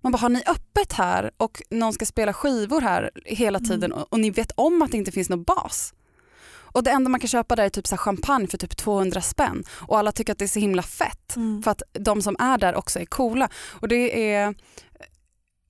[0.00, 4.12] Man bara har ni öppet här och någon ska spela skivor här hela tiden och,
[4.12, 5.94] och ni vet om att det inte finns någon bas.
[6.74, 9.64] Och det enda man kan köpa där är typ så champagne för typ 200 spänn
[9.70, 11.62] och alla tycker att det är så himla fett Mm.
[11.62, 13.48] för att de som är där också är coola.
[13.80, 14.54] Och det är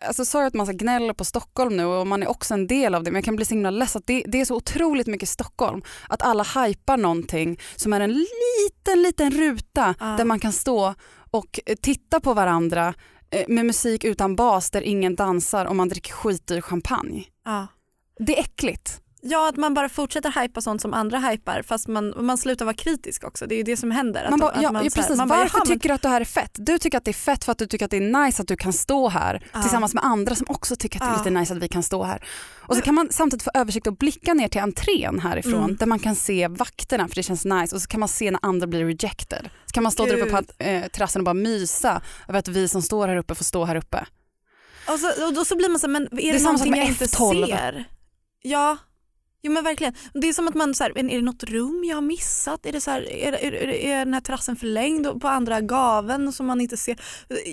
[0.06, 2.94] Alltså sorry att man ska gnälla på Stockholm nu och man är också en del
[2.94, 5.06] av det men jag kan bli så himla less att det, det är så otroligt
[5.06, 10.06] mycket Stockholm att alla hypar någonting som är en liten liten ruta Ja.
[10.06, 10.94] där man kan stå
[11.30, 12.94] och eh, titta på varandra
[13.30, 17.24] eh, med musik utan bas där ingen dansar och man dricker skitdyr champagne.
[17.44, 17.66] Ja.
[18.18, 19.00] Det är äckligt.
[19.26, 22.74] Ja, att man bara fortsätter hypa sånt som andra hypar fast man, man slutar vara
[22.76, 23.46] kritisk också.
[23.46, 24.24] Det är ju det som händer.
[24.24, 25.18] Man att, bara, att ja, man ja, så här- precis.
[25.18, 26.50] man bara, Varför "Jaha, men- tycker du att det här är fett?
[26.54, 28.48] Du tycker att det är fett för att du tycker att det är nice att
[28.48, 29.62] du kan stå här Ja.
[29.62, 32.02] tillsammans med andra som också tycker att det är lite nice att vi kan stå
[32.04, 32.24] här.
[32.68, 35.76] Och så kan man samtidigt få översikt och blicka ner till entrén härifrån Mm.
[35.76, 38.40] där man kan se vakterna för det känns nice och så kan man se när
[38.42, 39.48] andra blir rejected.
[39.66, 40.50] Så kan man stå där uppe på Gud.
[40.58, 43.76] eh, terrassen och bara mysa över att vi som står här uppe får stå här
[43.76, 44.06] uppe.
[44.88, 46.80] Och så, och då så blir man så men är det, är sak någonting med
[46.80, 47.46] jag inte F12.
[47.46, 47.84] ser?
[48.42, 48.76] Ja,
[49.44, 49.94] jo men verkligen.
[50.12, 52.66] Det är som att man så här, är det något rum jag har missat?
[52.66, 56.46] Är, det så här, är, är, är, den här terrassen förlängd på andra gaven som
[56.46, 56.96] man inte ser?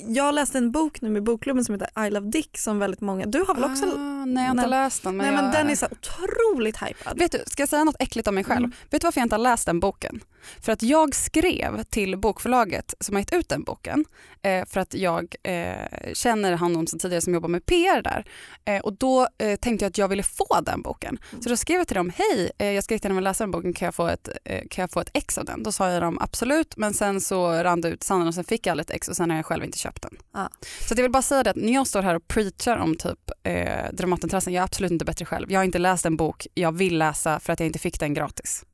[0.08, 3.26] Jag läste en bok nu med bokklubben som heter I Love Dick som väldigt många,
[3.26, 3.86] du har väl också?
[3.86, 5.18] Ah, nej jag har inte läst den.
[5.18, 7.20] Men Nej men jag, den är så otroligt hypad.
[7.20, 8.66] Vet du, ska jag säga något äckligt om mig själv?
[8.66, 8.72] Mm.
[8.89, 10.22] Vet du varför jag inte har läst den boken?
[10.62, 14.06] För att jag skrev till bokförlaget som har gett ut den boken
[14.42, 18.26] eh, för att jag eh, känner honom sedan tidigare som jobbar med PR där.
[18.66, 21.18] Eh, och då tänkte jag att jag ville få den boken.
[21.44, 23.86] Så då skrev jag till dem, hej jag ska jättegärna vilja läsa den boken, kan
[23.86, 24.30] jag, få ett,
[24.70, 25.64] kan jag få ett ex av den?
[25.64, 28.68] Då sa jag dem absolut men sen så rann det ut sanden och sen fick
[28.68, 30.18] jag aldrig ett ex och sen har jag själv inte köpt den.
[30.34, 30.50] Ja.
[30.88, 33.32] Så jag vill bara säga det att när jag står här och preachar om typ
[33.44, 35.52] eh, Dramatenterrassen, jag är absolut inte bättre själv.
[35.52, 38.14] Jag har inte läst en bok jag vill läsa för att jag inte fick den
[38.14, 38.66] gratis.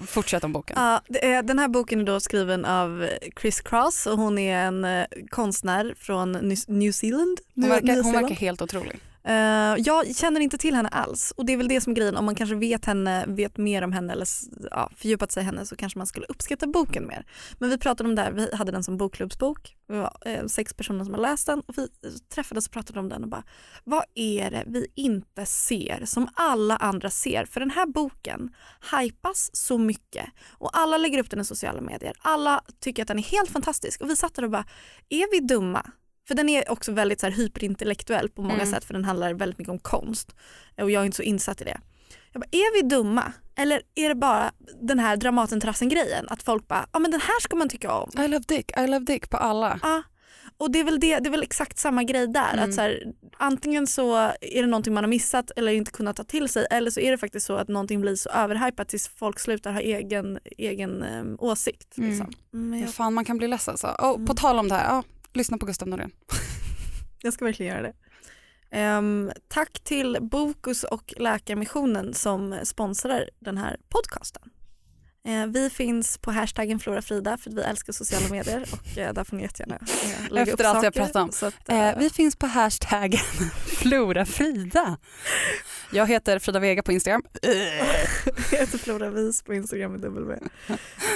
[0.00, 0.76] Fortsätt om boken.
[0.78, 3.08] Ja, är, den här boken är då skriven av
[3.40, 6.32] Chris Cross och hon är en eh, konstnär från
[6.68, 7.38] New Zealand.
[7.54, 9.00] Hon verkar, hon verkar helt otrolig.
[9.28, 12.16] Uh, jag känner inte till henne alls och det är väl det som är grejen.
[12.16, 14.26] Om man kanske vet henne, vet mer om henne eller
[14.70, 17.26] ja, fördjupat sig i henne så kanske man skulle uppskatta boken mer.
[17.58, 19.76] Men vi pratade om det här, vi hade den som bokklubbsbok.
[19.88, 21.88] Vi var eh, sex personer som har läst den och vi
[22.34, 23.44] träffades och pratade om den och bara
[23.84, 27.44] vad är det vi inte ser som alla andra ser?
[27.44, 28.54] För den här boken
[28.92, 30.26] hypas så mycket
[30.58, 32.12] och alla lägger upp den i sociala medier.
[32.18, 34.64] Alla tycker att den är helt fantastisk och vi satt där och bara
[35.08, 35.90] är vi dumma?
[36.28, 38.66] För den är också väldigt så här hyperintellektuell på många Mm.
[38.66, 40.34] sätt för den handlar väldigt mycket om konst.
[40.80, 41.80] Och jag är inte så insatt i det.
[42.32, 43.32] Jag bara, är vi dumma?
[43.56, 44.52] Eller är det bara
[44.82, 46.26] den här Dramatenterrassen-grejen?
[46.28, 48.10] Att folk bara, ja men den här ska man tycka om.
[48.24, 49.80] I love dick, I love dick på alla.
[49.82, 50.02] Ja.
[50.58, 52.52] Och det är, väl det, det är väl exakt samma grej där.
[52.52, 52.64] Mm.
[52.68, 53.02] Att så här,
[53.38, 56.90] antingen så är det någonting man har missat eller inte kunnat ta till sig eller
[56.90, 60.38] så är det faktiskt så att någonting blir så överhypat tills folk slutar ha egen,
[60.58, 61.98] egen eh, åsikt.
[61.98, 62.10] Mm.
[62.10, 62.32] Liksom.
[62.50, 63.88] Men jag, Fan man kan bli ledsen så.
[63.88, 64.26] Och Mm.
[64.26, 65.02] på tal om det här, ja,
[65.36, 66.10] lyssna på Gustav Norén.
[67.22, 67.94] jag ska verkligen göra det.
[68.98, 74.50] Um, tack till Bokus och Läkarmissionen som sponsrar den här podcasten.
[75.26, 79.24] Eh, vi finns på hashtaggen Florafrida för att vi älskar sociala medier och eh, där
[79.24, 81.48] får ni jättegärna eh, lägga upp Efter allt jag pratat om.
[81.48, 83.20] Att, eh, vi finns på hashtaggen
[83.66, 84.96] Florafrida.
[85.90, 87.22] Jag heter Frida Vega på Instagram.
[88.52, 90.38] Jag heter Flora Vis på Instagram med W.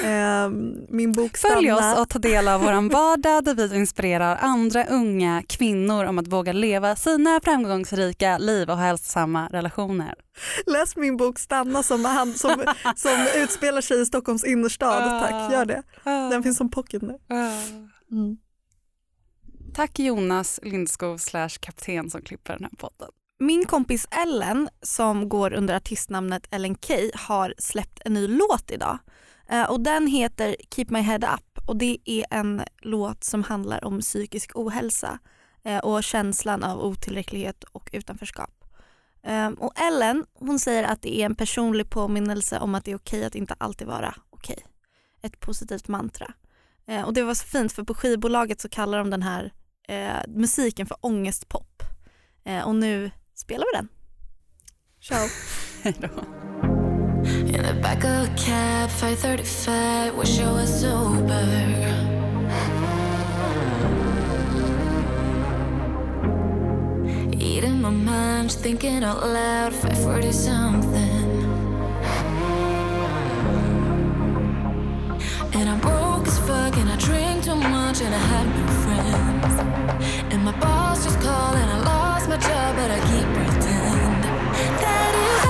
[0.04, 1.92] Ehm, min bok Följ Stanna.
[1.92, 6.28] oss och ta del av vår vardag där vi inspirerar andra unga kvinnor om att
[6.28, 10.14] våga leva sina framgångsrika liv och hälsosamma relationer.
[10.66, 12.64] Läs min bok Stanna som, han, som,
[12.96, 15.02] som utspelar sig i Stockholms innerstad.
[15.02, 15.20] Ah.
[15.20, 15.82] Tack, gör det.
[16.04, 17.18] Den finns som pocket nu.
[18.10, 18.36] Mm.
[19.74, 23.08] Tack Jonas Lindskog slash kapten som klipper den här podden.
[23.38, 28.98] Min kompis Ellen som går under artistnamnet Ellen Key har släppt en ny låt idag.
[29.48, 33.84] Eh, och den heter Keep My Head Up och det är en låt som handlar
[33.84, 35.18] om psykisk ohälsa
[35.64, 38.59] eh, och känslan av otillräcklighet och utanförskap.
[39.22, 42.96] Eh, och Ellen hon säger att det är en personlig påminnelse om att det är
[42.96, 44.66] okej att inte alltid vara okej.
[45.22, 46.32] Ett positivt mantra.
[46.86, 49.52] Eh, och det var så fint för på skivbolaget så kallar de den här
[49.88, 51.82] eh, musiken för ångestpop.
[52.44, 53.88] Eh, och nu spelar vi den.
[55.00, 55.28] Ciao.
[57.24, 57.64] In
[67.62, 71.26] Eating my mind, thinking out loud, 540 something.
[75.52, 79.60] And I'm broke as fuck, and I drink too much, and I have no friends.
[80.32, 84.22] And my boss just called, and I lost my job, but I keep pretending
[84.80, 85.49] that it's